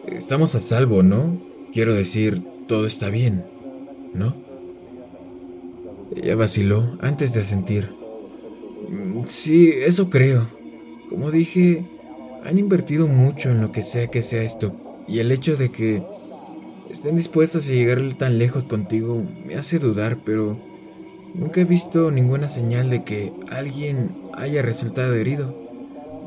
Estamos 0.08 0.56
a 0.56 0.60
salvo, 0.60 1.04
¿no? 1.04 1.40
Quiero 1.72 1.94
decir, 1.94 2.42
todo 2.68 2.88
está 2.88 3.10
bien, 3.10 3.46
¿no? 4.14 4.36
Ella 6.16 6.36
vaciló 6.36 6.98
antes 7.02 7.34
de 7.34 7.42
asentir. 7.42 7.92
Mm, 8.90 9.24
sí, 9.28 9.70
eso 9.70 10.10
creo. 10.10 10.48
Como 11.10 11.30
dije, 11.32 11.86
han 12.44 12.58
invertido 12.58 13.08
mucho 13.08 13.50
en 13.50 13.62
lo 13.62 13.72
que 13.72 13.84
sea 13.84 14.08
que 14.08 14.24
sea 14.24 14.44
esto, 14.44 14.74
y 15.08 15.20
el 15.20 15.32
hecho 15.32 15.58
de 15.58 15.70
que 15.70 16.02
estén 16.90 17.16
dispuestos 17.16 17.68
a 17.68 17.74
llegar 17.74 18.02
tan 18.18 18.38
lejos 18.38 18.66
contigo 18.66 19.24
me 19.46 19.56
hace 19.56 19.80
dudar, 19.80 20.20
pero 20.24 20.58
nunca 21.34 21.62
he 21.62 21.66
visto 21.66 22.12
ninguna 22.12 22.50
señal 22.50 22.90
de 22.90 23.04
que 23.04 23.34
alguien 23.50 24.16
haya 24.34 24.62
resultado 24.62 25.14
herido. 25.16 25.56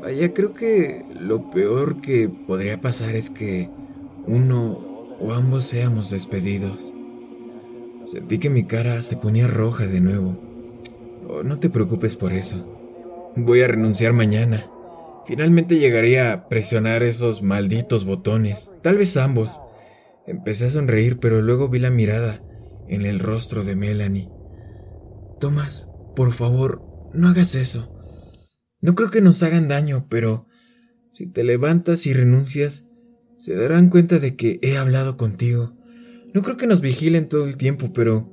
Vaya, 0.01 0.33
creo 0.33 0.53
que 0.53 1.05
lo 1.19 1.49
peor 1.51 2.01
que 2.01 2.29
podría 2.29 2.79
pasar 2.79 3.15
es 3.15 3.29
que 3.29 3.69
uno 4.25 5.17
o 5.19 5.33
ambos 5.33 5.65
seamos 5.65 6.09
despedidos. 6.09 6.93
Sentí 8.05 8.39
que 8.39 8.49
mi 8.49 8.63
cara 8.63 9.01
se 9.03 9.17
ponía 9.17 9.47
roja 9.47 9.85
de 9.85 9.99
nuevo. 9.99 10.37
Oh, 11.27 11.43
no 11.43 11.59
te 11.59 11.69
preocupes 11.69 12.15
por 12.15 12.33
eso. 12.33 12.65
Voy 13.35 13.61
a 13.61 13.67
renunciar 13.67 14.13
mañana. 14.13 14.65
Finalmente 15.27 15.77
llegaré 15.77 16.19
a 16.19 16.47
presionar 16.49 17.03
esos 17.03 17.43
malditos 17.43 18.05
botones, 18.05 18.71
tal 18.81 18.97
vez 18.97 19.15
ambos. 19.15 19.59
Empecé 20.29 20.65
a 20.65 20.69
sonreír, 20.69 21.17
pero 21.19 21.41
luego 21.41 21.69
vi 21.69 21.79
la 21.79 21.89
mirada 21.89 22.43
en 22.87 23.03
el 23.03 23.17
rostro 23.17 23.63
de 23.63 23.75
Melanie. 23.75 24.29
Tomás, 25.39 25.87
por 26.15 26.33
favor, 26.33 26.83
no 27.15 27.29
hagas 27.29 27.55
eso. 27.55 27.91
No 28.79 28.93
creo 28.93 29.09
que 29.09 29.21
nos 29.21 29.41
hagan 29.41 29.67
daño, 29.67 30.05
pero 30.07 30.45
si 31.13 31.25
te 31.25 31.43
levantas 31.43 32.05
y 32.05 32.13
renuncias, 32.13 32.85
se 33.39 33.55
darán 33.55 33.89
cuenta 33.89 34.19
de 34.19 34.35
que 34.35 34.59
he 34.61 34.77
hablado 34.77 35.17
contigo. 35.17 35.75
No 36.31 36.43
creo 36.43 36.57
que 36.57 36.67
nos 36.67 36.79
vigilen 36.79 37.27
todo 37.27 37.45
el 37.47 37.57
tiempo, 37.57 37.91
pero 37.91 38.31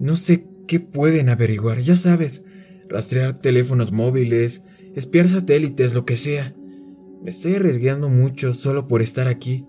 no 0.00 0.16
sé 0.16 0.44
qué 0.66 0.80
pueden 0.80 1.28
averiguar, 1.28 1.78
ya 1.78 1.94
sabes, 1.94 2.44
rastrear 2.88 3.38
teléfonos 3.38 3.92
móviles, 3.92 4.64
espiar 4.96 5.28
satélites, 5.28 5.94
lo 5.94 6.04
que 6.04 6.16
sea. 6.16 6.56
Me 7.22 7.30
estoy 7.30 7.54
arriesgando 7.54 8.08
mucho 8.08 8.52
solo 8.52 8.88
por 8.88 9.00
estar 9.00 9.28
aquí. 9.28 9.64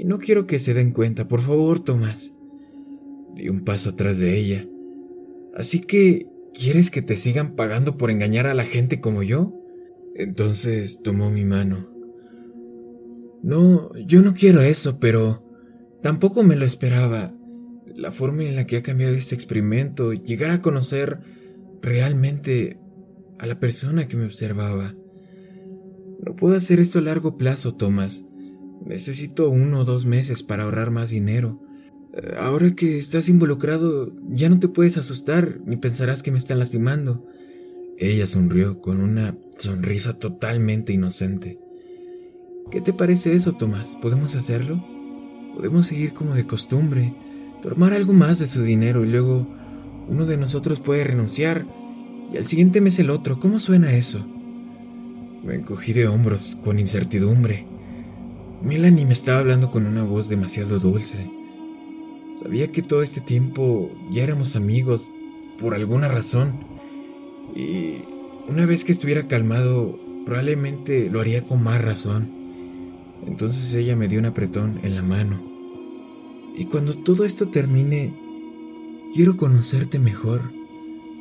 Y 0.00 0.04
no 0.04 0.18
quiero 0.18 0.46
que 0.46 0.58
se 0.58 0.74
den 0.74 0.92
cuenta, 0.92 1.28
por 1.28 1.42
favor, 1.42 1.80
Tomás. 1.80 2.34
Di 3.34 3.48
un 3.48 3.60
paso 3.60 3.90
atrás 3.90 4.18
de 4.18 4.36
ella. 4.36 4.66
Así 5.54 5.80
que 5.80 6.30
¿Quieres 6.52 6.90
que 6.90 7.02
te 7.02 7.16
sigan 7.16 7.54
pagando 7.54 7.96
por 7.96 8.10
engañar 8.10 8.46
a 8.46 8.54
la 8.54 8.64
gente 8.64 9.00
como 9.00 9.22
yo? 9.22 9.54
Entonces 10.14 11.00
tomó 11.02 11.30
mi 11.30 11.44
mano. 11.44 11.88
No, 13.42 13.90
yo 13.96 14.20
no 14.20 14.34
quiero 14.34 14.60
eso, 14.60 14.98
pero 14.98 15.46
tampoco 16.02 16.42
me 16.42 16.56
lo 16.56 16.64
esperaba. 16.64 17.34
La 17.94 18.12
forma 18.12 18.44
en 18.44 18.56
la 18.56 18.66
que 18.66 18.76
ha 18.76 18.82
cambiado 18.82 19.14
este 19.14 19.34
experimento, 19.34 20.12
llegar 20.12 20.50
a 20.50 20.60
conocer 20.60 21.20
realmente 21.82 22.78
a 23.38 23.46
la 23.46 23.58
persona 23.58 24.08
que 24.08 24.16
me 24.16 24.26
observaba. 24.26 24.94
No 26.24 26.36
puedo 26.36 26.56
hacer 26.56 26.80
esto 26.80 26.98
a 26.98 27.02
largo 27.02 27.38
plazo, 27.38 27.74
Thomas. 27.74 28.24
Necesito 28.84 29.50
uno 29.50 29.80
o 29.80 29.84
dos 29.84 30.04
meses 30.06 30.42
para 30.42 30.64
ahorrar 30.64 30.90
más 30.90 31.10
dinero. 31.10 31.60
Eh, 32.12 32.34
ahora 32.38 32.74
que 32.74 32.98
estás 32.98 33.28
involucrado, 33.28 34.12
ya 34.28 34.48
no 34.48 34.58
te 34.58 34.68
puedes 34.68 34.96
asustar 34.96 35.60
ni 35.64 35.76
pensarás 35.76 36.22
que 36.22 36.32
me 36.32 36.38
están 36.38 36.58
lastimando. 36.58 37.26
Ella 37.98 38.26
sonrió 38.26 38.80
con 38.80 39.00
una 39.00 39.36
sonrisa 39.58 40.18
totalmente 40.18 40.92
inocente. 40.92 41.58
¿Qué 42.70 42.80
te 42.80 42.92
parece 42.92 43.34
eso, 43.34 43.52
Tomás? 43.52 43.96
¿Podemos 44.00 44.34
hacerlo? 44.34 44.82
Podemos 45.54 45.86
seguir 45.88 46.14
como 46.14 46.34
de 46.34 46.46
costumbre, 46.46 47.14
tomar 47.62 47.92
algo 47.92 48.12
más 48.12 48.38
de 48.38 48.46
su 48.46 48.62
dinero 48.62 49.04
y 49.04 49.10
luego 49.10 49.46
uno 50.08 50.24
de 50.24 50.36
nosotros 50.36 50.80
puede 50.80 51.04
renunciar 51.04 51.66
y 52.32 52.36
al 52.36 52.46
siguiente 52.46 52.80
mes 52.80 52.98
el 52.98 53.10
otro. 53.10 53.38
¿Cómo 53.38 53.58
suena 53.58 53.92
eso? 53.92 54.24
Me 55.44 55.54
encogí 55.54 55.92
de 55.92 56.06
hombros 56.06 56.56
con 56.62 56.78
incertidumbre. 56.78 57.66
Melanie 58.62 59.06
me 59.06 59.14
estaba 59.14 59.38
hablando 59.38 59.70
con 59.70 59.86
una 59.86 60.02
voz 60.02 60.28
demasiado 60.28 60.78
dulce. 60.78 61.30
Sabía 62.34 62.70
que 62.70 62.82
todo 62.82 63.02
este 63.02 63.22
tiempo 63.22 63.90
ya 64.10 64.22
éramos 64.22 64.54
amigos 64.54 65.10
por 65.58 65.74
alguna 65.74 66.08
razón. 66.08 66.52
Y 67.56 68.02
una 68.48 68.66
vez 68.66 68.84
que 68.84 68.92
estuviera 68.92 69.26
calmado, 69.26 69.98
probablemente 70.26 71.08
lo 71.08 71.20
haría 71.20 71.42
con 71.42 71.62
más 71.62 71.82
razón. 71.82 72.28
Entonces 73.26 73.74
ella 73.74 73.96
me 73.96 74.08
dio 74.08 74.18
un 74.18 74.26
apretón 74.26 74.78
en 74.82 74.94
la 74.94 75.02
mano. 75.02 75.42
Y 76.54 76.66
cuando 76.66 76.92
todo 76.98 77.24
esto 77.24 77.48
termine, 77.48 78.12
quiero 79.14 79.38
conocerte 79.38 79.98
mejor. 79.98 80.52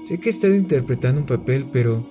Sé 0.04 0.20
que 0.20 0.28
he 0.28 0.32
estado 0.32 0.56
interpretando 0.56 1.22
un 1.22 1.28
papel, 1.28 1.68
pero 1.72 2.06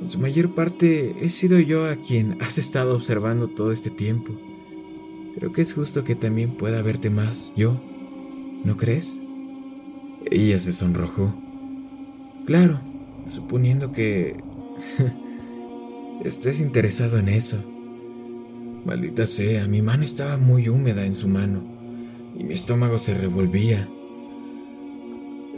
en 0.00 0.08
su 0.08 0.18
mayor 0.18 0.52
parte 0.56 1.14
he 1.20 1.28
sido 1.28 1.60
yo 1.60 1.86
a 1.86 1.94
quien 1.94 2.42
has 2.42 2.58
estado 2.58 2.96
observando 2.96 3.46
todo 3.46 3.70
este 3.70 3.90
tiempo. 3.90 4.47
Creo 5.38 5.52
que 5.52 5.62
es 5.62 5.72
justo 5.72 6.04
que 6.04 6.14
también 6.14 6.56
pueda 6.56 6.82
verte 6.82 7.10
más 7.10 7.52
yo 7.56 7.80
¿No 8.64 8.76
crees? 8.76 9.20
Ella 10.30 10.58
se 10.58 10.72
sonrojó. 10.72 11.34
Claro, 12.44 12.80
suponiendo 13.24 13.92
que 13.92 14.36
estés 16.24 16.60
interesado 16.60 17.18
en 17.18 17.28
eso. 17.28 17.58
Maldita 18.84 19.26
sea, 19.26 19.66
mi 19.68 19.82
mano 19.82 20.02
estaba 20.02 20.36
muy 20.36 20.68
húmeda 20.68 21.04
en 21.04 21.14
su 21.14 21.28
mano 21.28 21.62
y 22.36 22.44
mi 22.44 22.54
estómago 22.54 22.98
se 22.98 23.14
revolvía. 23.14 23.88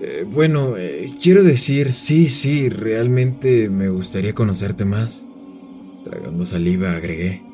Eh, 0.03 0.27
bueno, 0.31 0.77
eh, 0.77 1.11
quiero 1.21 1.43
decir, 1.43 1.93
sí, 1.93 2.29
sí, 2.29 2.69
realmente 2.69 3.69
me 3.69 3.88
gustaría 3.88 4.35
conocerte 4.35 4.85
más. 4.85 5.27
Tragando 6.05 6.45
saliva, 6.45 6.95
agregué. 6.97 7.50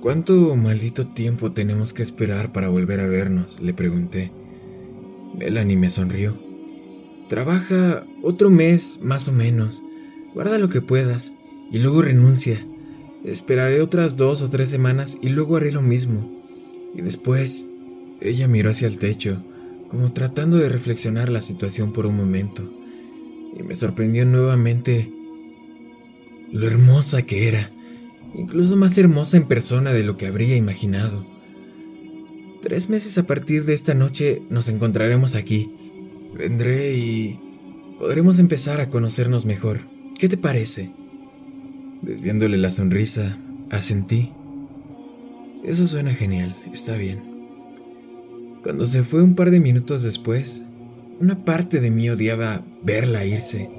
¿Cuánto 0.00 0.56
maldito 0.56 1.06
tiempo 1.08 1.52
tenemos 1.52 1.92
que 1.92 2.02
esperar 2.02 2.52
para 2.52 2.70
volver 2.70 3.00
a 3.00 3.06
vernos? 3.06 3.60
Le 3.60 3.74
pregunté. 3.74 4.32
Melanie 5.38 5.76
me 5.76 5.90
sonrió. 5.90 6.38
Trabaja 7.28 8.06
otro 8.22 8.48
mes 8.48 8.98
más 9.02 9.28
o 9.28 9.32
menos. 9.32 9.82
Guarda 10.32 10.58
lo 10.58 10.70
que 10.70 10.80
puedas 10.80 11.34
y 11.70 11.80
luego 11.80 12.00
renuncia. 12.00 12.66
Esperaré 13.24 13.82
otras 13.82 14.16
dos 14.16 14.40
o 14.40 14.48
tres 14.48 14.70
semanas 14.70 15.18
y 15.20 15.28
luego 15.28 15.56
haré 15.56 15.70
lo 15.70 15.82
mismo. 15.82 16.42
Y 16.94 17.02
después, 17.02 17.68
ella 18.22 18.48
miró 18.48 18.70
hacia 18.70 18.88
el 18.88 18.96
techo, 18.96 19.44
como 19.88 20.14
tratando 20.14 20.56
de 20.56 20.70
reflexionar 20.70 21.28
la 21.28 21.42
situación 21.42 21.92
por 21.92 22.06
un 22.06 22.16
momento. 22.16 22.62
Y 23.54 23.62
me 23.62 23.74
sorprendió 23.74 24.24
nuevamente 24.24 25.12
lo 26.50 26.66
hermosa 26.66 27.20
que 27.22 27.48
era, 27.48 27.70
incluso 28.34 28.76
más 28.76 28.96
hermosa 28.98 29.36
en 29.36 29.46
persona 29.46 29.92
de 29.92 30.04
lo 30.04 30.16
que 30.16 30.26
habría 30.26 30.56
imaginado. 30.56 31.26
Tres 32.62 32.88
meses 32.88 33.16
a 33.18 33.26
partir 33.26 33.64
de 33.64 33.74
esta 33.74 33.94
noche 33.94 34.42
nos 34.50 34.68
encontraremos 34.68 35.34
aquí. 35.34 35.74
Vendré 36.36 36.94
y 36.94 37.40
podremos 37.98 38.38
empezar 38.38 38.80
a 38.80 38.88
conocernos 38.88 39.46
mejor. 39.46 39.80
¿Qué 40.18 40.28
te 40.28 40.36
parece? 40.36 40.92
Desviándole 42.02 42.58
la 42.58 42.70
sonrisa, 42.70 43.38
asentí. 43.70 44.32
Eso 45.64 45.86
suena 45.86 46.14
genial, 46.14 46.54
está 46.72 46.96
bien. 46.96 47.22
Cuando 48.62 48.86
se 48.86 49.02
fue 49.02 49.22
un 49.22 49.34
par 49.34 49.50
de 49.50 49.60
minutos 49.60 50.02
después, 50.02 50.62
una 51.18 51.44
parte 51.44 51.80
de 51.80 51.90
mí 51.90 52.10
odiaba 52.10 52.62
verla 52.82 53.24
irse, 53.24 53.70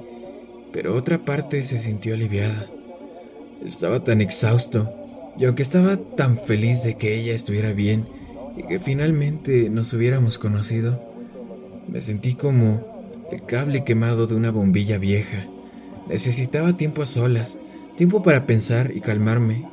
pero 0.72 0.96
otra 0.96 1.24
parte 1.24 1.62
se 1.62 1.80
sintió 1.80 2.14
aliviada. 2.14 2.68
Estaba 3.64 4.02
tan 4.04 4.20
exhausto, 4.20 4.92
y 5.38 5.44
aunque 5.44 5.62
estaba 5.62 5.96
tan 5.96 6.36
feliz 6.36 6.82
de 6.82 6.96
que 6.96 7.14
ella 7.14 7.34
estuviera 7.34 7.72
bien, 7.72 8.06
y 8.56 8.64
que 8.64 8.80
finalmente 8.80 9.70
nos 9.70 9.92
hubiéramos 9.92 10.38
conocido, 10.38 11.02
me 11.88 12.00
sentí 12.00 12.34
como 12.34 13.04
el 13.30 13.44
cable 13.44 13.84
quemado 13.84 14.26
de 14.26 14.34
una 14.34 14.50
bombilla 14.50 14.98
vieja. 14.98 15.46
Necesitaba 16.08 16.76
tiempo 16.76 17.02
a 17.02 17.06
solas, 17.06 17.58
tiempo 17.96 18.22
para 18.22 18.46
pensar 18.46 18.92
y 18.94 19.00
calmarme, 19.00 19.66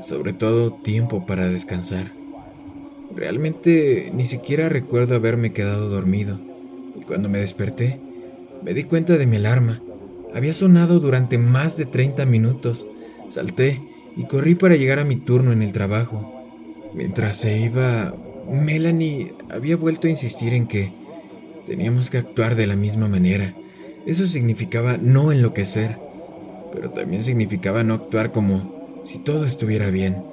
sobre 0.00 0.32
todo 0.32 0.72
tiempo 0.72 1.26
para 1.26 1.48
descansar. 1.48 2.12
Realmente 3.14 4.12
ni 4.14 4.24
siquiera 4.24 4.68
recuerdo 4.68 5.14
haberme 5.14 5.52
quedado 5.52 5.88
dormido, 5.88 6.38
y 7.00 7.02
cuando 7.04 7.28
me 7.28 7.38
desperté, 7.38 8.00
me 8.62 8.74
di 8.74 8.84
cuenta 8.84 9.16
de 9.16 9.26
mi 9.26 9.36
alarma. 9.36 9.80
Había 10.34 10.52
sonado 10.52 11.00
durante 11.00 11.38
más 11.38 11.76
de 11.76 11.86
30 11.86 12.26
minutos. 12.26 12.86
Salté 13.28 13.80
y 14.16 14.24
corrí 14.24 14.54
para 14.54 14.76
llegar 14.76 14.98
a 14.98 15.04
mi 15.04 15.16
turno 15.16 15.52
en 15.52 15.62
el 15.62 15.72
trabajo. 15.72 16.32
Mientras 16.94 17.36
se 17.36 17.58
iba, 17.58 18.14
Melanie 18.48 19.34
había 19.50 19.76
vuelto 19.76 20.06
a 20.06 20.10
insistir 20.10 20.54
en 20.54 20.66
que 20.66 20.92
teníamos 21.66 22.10
que 22.10 22.18
actuar 22.18 22.54
de 22.54 22.66
la 22.66 22.76
misma 22.76 23.08
manera. 23.08 23.54
Eso 24.06 24.26
significaba 24.26 24.96
no 24.96 25.32
enloquecer, 25.32 25.98
pero 26.72 26.90
también 26.90 27.22
significaba 27.22 27.82
no 27.82 27.94
actuar 27.94 28.32
como 28.32 29.02
si 29.04 29.18
todo 29.18 29.44
estuviera 29.44 29.90
bien. 29.90 30.24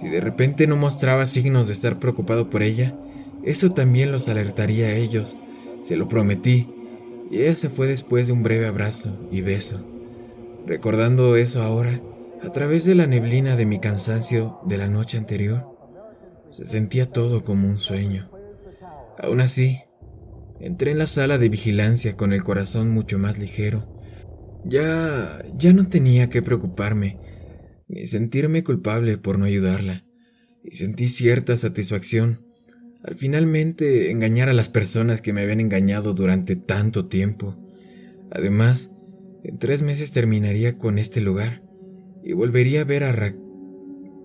Si 0.00 0.08
de 0.08 0.20
repente 0.20 0.66
no 0.66 0.76
mostraba 0.76 1.26
signos 1.26 1.68
de 1.68 1.72
estar 1.74 1.98
preocupado 1.98 2.50
por 2.50 2.62
ella, 2.62 2.96
eso 3.44 3.70
también 3.70 4.12
los 4.12 4.28
alertaría 4.28 4.86
a 4.86 4.94
ellos. 4.94 5.38
Se 5.82 5.96
lo 5.96 6.08
prometí, 6.08 6.66
y 7.30 7.40
ella 7.40 7.54
se 7.56 7.68
fue 7.68 7.86
después 7.86 8.26
de 8.26 8.32
un 8.32 8.42
breve 8.42 8.66
abrazo 8.66 9.16
y 9.30 9.40
beso. 9.40 9.80
Recordando 10.66 11.36
eso 11.36 11.62
ahora, 11.62 12.00
a 12.42 12.50
través 12.52 12.84
de 12.84 12.94
la 12.94 13.06
neblina 13.06 13.56
de 13.56 13.66
mi 13.66 13.80
cansancio 13.80 14.60
de 14.66 14.78
la 14.78 14.88
noche 14.88 15.18
anterior, 15.18 15.66
se 16.50 16.66
sentía 16.66 17.08
todo 17.08 17.42
como 17.42 17.68
un 17.68 17.78
sueño. 17.78 18.30
Aún 19.18 19.40
así, 19.40 19.80
entré 20.60 20.92
en 20.92 20.98
la 20.98 21.06
sala 21.06 21.38
de 21.38 21.48
vigilancia 21.48 22.16
con 22.16 22.32
el 22.32 22.44
corazón 22.44 22.90
mucho 22.90 23.18
más 23.18 23.38
ligero. 23.38 24.00
Ya, 24.64 25.44
ya 25.56 25.72
no 25.72 25.88
tenía 25.88 26.30
que 26.30 26.42
preocuparme, 26.42 27.18
ni 27.88 28.06
sentirme 28.06 28.62
culpable 28.62 29.18
por 29.18 29.38
no 29.38 29.44
ayudarla, 29.44 30.04
y 30.62 30.76
sentí 30.76 31.08
cierta 31.08 31.56
satisfacción 31.56 32.44
al 33.02 33.16
finalmente 33.16 34.10
engañar 34.10 34.48
a 34.48 34.54
las 34.54 34.70
personas 34.70 35.20
que 35.20 35.34
me 35.34 35.42
habían 35.42 35.60
engañado 35.60 36.14
durante 36.14 36.56
tanto 36.56 37.06
tiempo. 37.06 37.54
Además, 38.30 38.92
en 39.42 39.58
tres 39.58 39.82
meses 39.82 40.12
terminaría 40.12 40.78
con 40.78 40.98
este 40.98 41.20
lugar 41.20 41.63
y 42.24 42.32
volvería 42.32 42.80
a 42.80 42.84
ver 42.84 43.04
a 43.04 43.12
Ra 43.12 43.34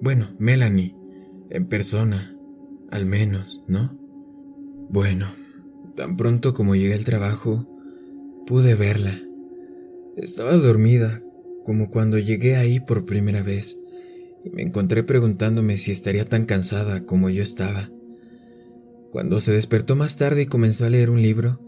bueno, 0.02 0.28
Melanie, 0.40 0.96
en 1.50 1.66
persona, 1.66 2.34
al 2.90 3.06
menos, 3.06 3.66
¿no? 3.68 3.98
Bueno, 4.90 5.28
tan 5.96 6.16
pronto 6.16 6.54
como 6.54 6.74
llegué 6.74 6.94
al 6.94 7.04
trabajo, 7.04 7.68
pude 8.48 8.76
verla. 8.76 9.20
Estaba 10.16 10.54
dormida, 10.54 11.22
como 11.66 11.90
cuando 11.90 12.18
llegué 12.18 12.56
ahí 12.56 12.80
por 12.80 13.06
primera 13.06 13.44
vez, 13.44 13.78
y 14.46 14.52
me 14.52 14.62
encontré 14.62 15.04
preguntándome 15.04 15.78
si 15.78 15.92
estaría 15.92 16.24
tan 16.24 16.46
cansada 16.46 17.06
como 17.06 17.30
yo 17.30 17.44
estaba. 17.44 17.92
Cuando 19.12 19.42
se 19.42 19.52
despertó 19.52 19.98
más 19.98 20.16
tarde 20.16 20.44
y 20.44 20.46
comenzó 20.46 20.86
a 20.86 20.90
leer 20.90 21.10
un 21.10 21.22
libro, 21.22 21.60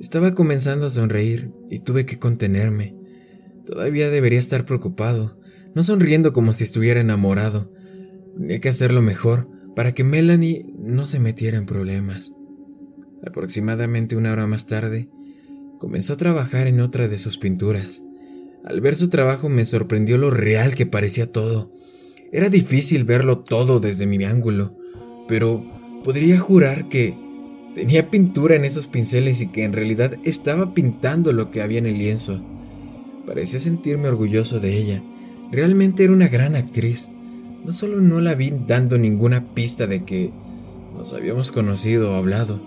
estaba 0.00 0.34
comenzando 0.34 0.86
a 0.86 0.90
sonreír 0.90 1.52
y 1.70 1.78
tuve 1.78 2.04
que 2.04 2.18
contenerme. 2.18 2.96
Todavía 3.64 4.10
debería 4.10 4.40
estar 4.40 4.66
preocupado, 4.66 5.38
no 5.76 5.84
sonriendo 5.84 6.32
como 6.32 6.52
si 6.52 6.64
estuviera 6.64 7.00
enamorado, 7.00 7.70
Tenía 8.36 8.60
que 8.60 8.68
hacerlo 8.68 9.00
mejor 9.00 9.48
para 9.74 9.92
que 9.92 10.04
Melanie 10.04 10.66
no 10.78 11.06
se 11.06 11.18
metiera 11.18 11.56
en 11.56 11.64
problemas. 11.64 12.34
Aproximadamente 13.26 14.14
una 14.14 14.32
hora 14.32 14.46
más 14.46 14.66
tarde, 14.66 15.08
comenzó 15.78 16.12
a 16.12 16.16
trabajar 16.18 16.66
en 16.66 16.80
otra 16.80 17.08
de 17.08 17.18
sus 17.18 17.38
pinturas. 17.38 18.02
Al 18.62 18.80
ver 18.82 18.96
su 18.96 19.08
trabajo 19.08 19.48
me 19.48 19.64
sorprendió 19.64 20.18
lo 20.18 20.30
real 20.30 20.74
que 20.74 20.84
parecía 20.84 21.32
todo. 21.32 21.72
Era 22.30 22.50
difícil 22.50 23.04
verlo 23.04 23.38
todo 23.38 23.80
desde 23.80 24.06
mi 24.06 24.22
ángulo, 24.22 24.76
pero 25.28 25.64
podría 26.04 26.38
jurar 26.38 26.88
que 26.88 27.16
tenía 27.74 28.10
pintura 28.10 28.54
en 28.54 28.66
esos 28.66 28.86
pinceles 28.86 29.40
y 29.40 29.48
que 29.48 29.64
en 29.64 29.72
realidad 29.72 30.18
estaba 30.24 30.74
pintando 30.74 31.32
lo 31.32 31.50
que 31.50 31.62
había 31.62 31.78
en 31.78 31.86
el 31.86 31.98
lienzo. 31.98 32.44
Parecía 33.26 33.60
sentirme 33.60 34.08
orgulloso 34.08 34.60
de 34.60 34.76
ella. 34.76 35.02
Realmente 35.50 36.04
era 36.04 36.12
una 36.12 36.28
gran 36.28 36.56
actriz. 36.56 37.08
No 37.64 37.72
solo 37.72 38.00
no 38.00 38.20
la 38.20 38.34
vi 38.34 38.52
dando 38.66 38.98
ninguna 38.98 39.44
pista 39.54 39.86
de 39.86 40.04
que 40.04 40.30
nos 40.96 41.12
habíamos 41.12 41.52
conocido 41.52 42.12
o 42.12 42.14
hablado, 42.14 42.60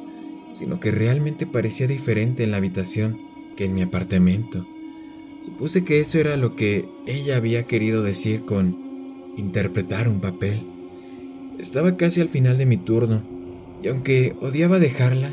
sino 0.54 0.80
que 0.80 0.92
realmente 0.92 1.46
parecía 1.46 1.88
diferente 1.88 2.44
en 2.44 2.52
la 2.52 2.58
habitación 2.58 3.18
que 3.56 3.66
en 3.66 3.76
mi 3.76 3.82
apartamento. 3.82 4.66
Supuse 5.44 5.84
que 5.84 6.00
eso 6.00 6.20
era 6.20 6.38
lo 6.38 6.56
que 6.56 6.88
ella 7.06 7.38
había 7.38 7.64
querido 7.64 8.04
decir 8.04 8.46
con 8.46 8.78
interpretar 9.38 10.08
un 10.08 10.20
papel. 10.20 10.62
Estaba 11.58 11.98
casi 11.98 12.22
al 12.22 12.30
final 12.30 12.58
de 12.58 12.66
mi 12.66 12.78
turno, 12.78 13.22
y 13.82 13.88
aunque 13.88 14.36
odiaba 14.42 14.80
dejarla, 14.80 15.32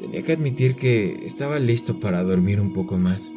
tenía 0.00 0.22
que 0.22 0.32
admitir 0.32 0.74
que 0.74 1.24
estaba 1.24 1.58
listo 1.58 2.00
para 2.00 2.22
dormir 2.22 2.60
un 2.60 2.72
poco 2.72 2.98
más. 2.98 3.32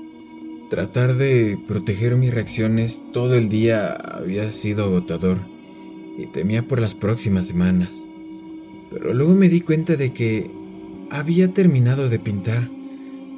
Tratar 0.71 1.17
de 1.17 1.59
proteger 1.67 2.15
mis 2.15 2.33
reacciones 2.33 3.03
todo 3.11 3.35
el 3.35 3.49
día 3.49 3.91
había 3.91 4.53
sido 4.53 4.85
agotador, 4.85 5.39
y 6.17 6.27
temía 6.27 6.65
por 6.65 6.79
las 6.79 6.95
próximas 6.95 7.47
semanas. 7.47 8.05
Pero 8.89 9.13
luego 9.13 9.35
me 9.35 9.49
di 9.49 9.59
cuenta 9.59 9.97
de 9.97 10.13
que 10.13 10.49
había 11.09 11.53
terminado 11.53 12.07
de 12.07 12.19
pintar. 12.19 12.69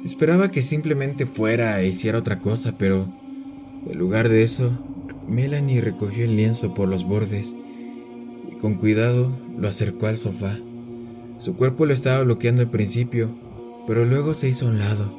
Esperaba 0.04 0.52
que 0.52 0.62
simplemente 0.62 1.26
fuera 1.26 1.80
e 1.80 1.88
hiciera 1.88 2.20
otra 2.20 2.38
cosa, 2.38 2.78
pero 2.78 3.12
en 3.84 3.98
lugar 3.98 4.28
de 4.28 4.44
eso, 4.44 4.70
Melanie 5.26 5.80
recogió 5.80 6.26
el 6.26 6.36
lienzo 6.36 6.72
por 6.72 6.88
los 6.88 7.02
bordes 7.02 7.56
y 8.48 8.54
con 8.58 8.76
cuidado 8.76 9.36
lo 9.58 9.66
acercó 9.66 10.06
al 10.06 10.18
sofá. 10.18 10.56
Su 11.38 11.56
cuerpo 11.56 11.84
lo 11.84 11.94
estaba 11.94 12.22
bloqueando 12.22 12.62
al 12.62 12.70
principio, 12.70 13.36
pero 13.88 14.04
luego 14.04 14.34
se 14.34 14.48
hizo 14.48 14.66
a 14.66 14.70
un 14.70 14.78
lado. 14.78 15.18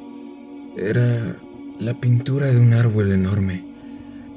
Era 0.78 1.36
la 1.78 2.00
pintura 2.00 2.46
de 2.46 2.58
un 2.58 2.72
árbol 2.72 3.12
enorme. 3.12 3.64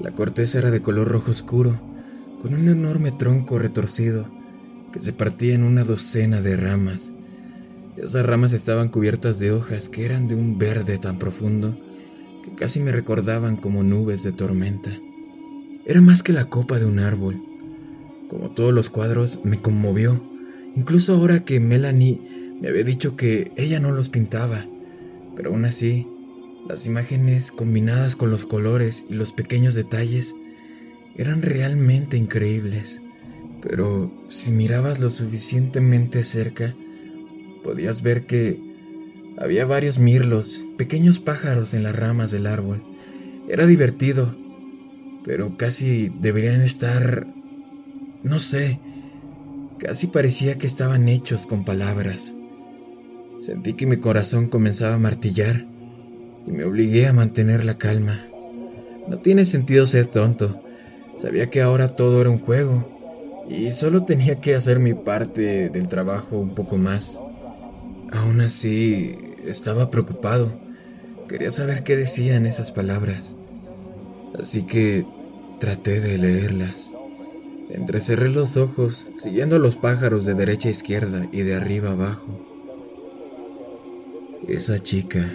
La 0.02 0.12
corteza 0.12 0.60
era 0.60 0.72
de 0.72 0.82
color 0.82 1.08
rojo 1.08 1.32
oscuro, 1.32 1.80
con 2.42 2.54
un 2.54 2.68
enorme 2.68 3.12
tronco 3.12 3.60
retorcido 3.60 4.26
que 4.92 5.02
se 5.02 5.14
partía 5.14 5.56
en 5.56 5.64
una 5.64 5.84
docena 5.84 6.42
de 6.42 6.58
ramas. 6.58 7.14
Esas 7.96 8.26
ramas 8.26 8.52
estaban 8.54 8.90
cubiertas 8.90 9.40
de 9.40 9.52
hojas 9.52 9.88
que 9.88 10.06
eran 10.06 10.28
de 10.28 10.36
un 10.36 10.58
verde 10.58 10.98
tan 10.98 11.18
profundo 11.18 11.78
que 12.44 12.56
casi 12.56 12.82
me 12.82 12.92
recordaban 12.92 13.56
como 13.56 13.84
nubes 13.84 14.24
de 14.24 14.32
tormenta. 14.32 14.92
Era 15.86 16.02
más 16.02 16.24
que 16.24 16.34
la 16.34 16.46
copa 16.50 16.78
de 16.78 16.86
un 16.86 17.00
árbol. 17.00 17.42
Como 18.28 18.52
todos 18.52 18.74
los 18.74 18.90
cuadros, 18.90 19.40
me 19.44 19.62
conmovió, 19.62 20.24
incluso 20.76 21.14
ahora 21.14 21.46
que 21.46 21.60
Melanie 21.60 22.58
me 22.62 22.68
había 22.68 22.84
dicho 22.84 23.16
que 23.16 23.52
ella 23.56 23.80
no 23.80 23.92
los 23.92 24.10
pintaba, 24.10 24.66
pero 25.36 25.52
aún 25.52 25.66
así, 25.66 26.06
las 26.68 26.86
imágenes 26.86 27.52
combinadas 27.52 28.16
con 28.16 28.30
los 28.30 28.46
colores 28.46 29.06
y 29.10 29.16
los 29.16 29.32
pequeños 29.32 29.76
detalles 29.76 30.36
eran 31.16 31.42
realmente 31.42 32.18
increíbles. 32.18 33.02
Pero 33.62 34.12
si 34.30 34.52
mirabas 34.52 35.00
lo 35.00 35.10
suficientemente 35.10 36.24
cerca, 36.24 36.76
podías 37.64 38.02
ver 38.02 38.26
que 38.26 38.60
había 39.38 39.66
varios 39.66 40.00
mirlos, 40.00 40.64
pequeños 40.78 41.20
pájaros 41.20 41.74
en 41.74 41.84
las 41.84 41.96
ramas 41.96 42.32
del 42.32 42.48
árbol. 42.48 42.84
Era 43.48 43.66
divertido, 43.66 44.36
pero 45.24 45.58
casi 45.58 46.10
deberían 46.22 46.62
estar... 46.62 47.28
no 48.24 48.40
sé, 48.40 48.80
casi 49.78 50.08
parecía 50.08 50.58
que 50.58 50.68
estaban 50.68 51.10
hechos 51.10 51.48
con 51.48 51.66
palabras. 51.66 52.34
Sentí 53.42 53.74
que 53.74 53.88
mi 53.88 53.98
corazón 53.98 54.48
comenzaba 54.48 54.96
a 54.96 55.00
martillar 55.00 55.66
y 56.50 56.52
me 56.52 56.66
obligué 56.66 57.08
a 57.08 57.14
mantener 57.14 57.64
la 57.64 57.78
calma. 57.78 58.26
No 59.08 59.20
tiene 59.20 59.46
sentido 59.46 59.86
ser 59.86 60.08
tonto. 60.08 60.62
Sabía 61.18 61.50
que 61.50 61.62
ahora 61.62 61.96
todo 61.96 62.20
era 62.22 62.30
un 62.30 62.40
juego 62.40 63.46
y 63.48 63.72
solo 63.72 64.04
tenía 64.04 64.42
que 64.42 64.56
hacer 64.56 64.80
mi 64.80 64.94
parte 64.94 65.70
del 65.70 65.88
trabajo 65.88 66.38
un 66.38 66.56
poco 66.56 66.78
más. 66.78 67.20
Aún 68.12 68.42
así, 68.42 69.16
estaba 69.46 69.92
preocupado. 69.92 70.60
Quería 71.28 71.52
saber 71.52 71.84
qué 71.84 71.96
decían 71.96 72.48
esas 72.48 72.72
palabras. 72.72 73.36
Así 74.40 74.64
que 74.64 75.06
traté 75.60 76.02
de 76.02 76.18
leerlas. 76.18 76.92
Entrecerré 77.70 78.30
los 78.30 78.58
ojos, 78.58 79.12
siguiendo 79.20 79.60
los 79.60 79.76
pájaros 79.76 80.26
de 80.26 80.34
derecha 80.34 80.70
a 80.70 80.72
izquierda 80.72 81.28
y 81.32 81.42
de 81.42 81.54
arriba 81.54 81.90
a 81.90 81.94
abajo. 81.94 82.46
Esa 84.48 84.80
chica 84.80 85.28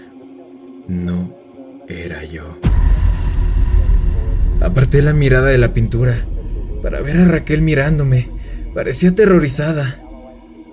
no 0.89 1.35
era 1.89 2.25
yo. 2.25 2.59
Aparté 4.61 5.03
la 5.03 5.13
mirada 5.13 5.49
de 5.49 5.59
la 5.59 5.73
pintura 5.73 6.27
para 6.83 7.01
ver 7.01 7.19
a 7.19 7.25
Raquel 7.25 7.63
mirándome. 7.63 8.31
Parecía 8.75 9.11
aterrorizada. 9.11 10.03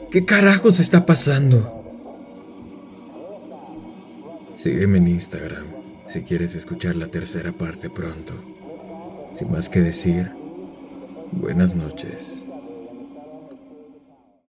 ¿Qué 0.09 0.25
carajos 0.25 0.79
está 0.79 1.05
pasando? 1.05 1.77
Sígueme 4.55 4.97
en 4.97 5.07
Instagram 5.07 5.81
si 6.05 6.23
quieres 6.23 6.55
escuchar 6.55 6.97
la 6.97 7.07
tercera 7.07 7.53
parte 7.53 7.89
pronto. 7.89 8.33
Sin 9.33 9.49
más 9.49 9.69
que 9.69 9.79
decir, 9.79 10.29
buenas 11.31 11.73
noches. 11.73 12.45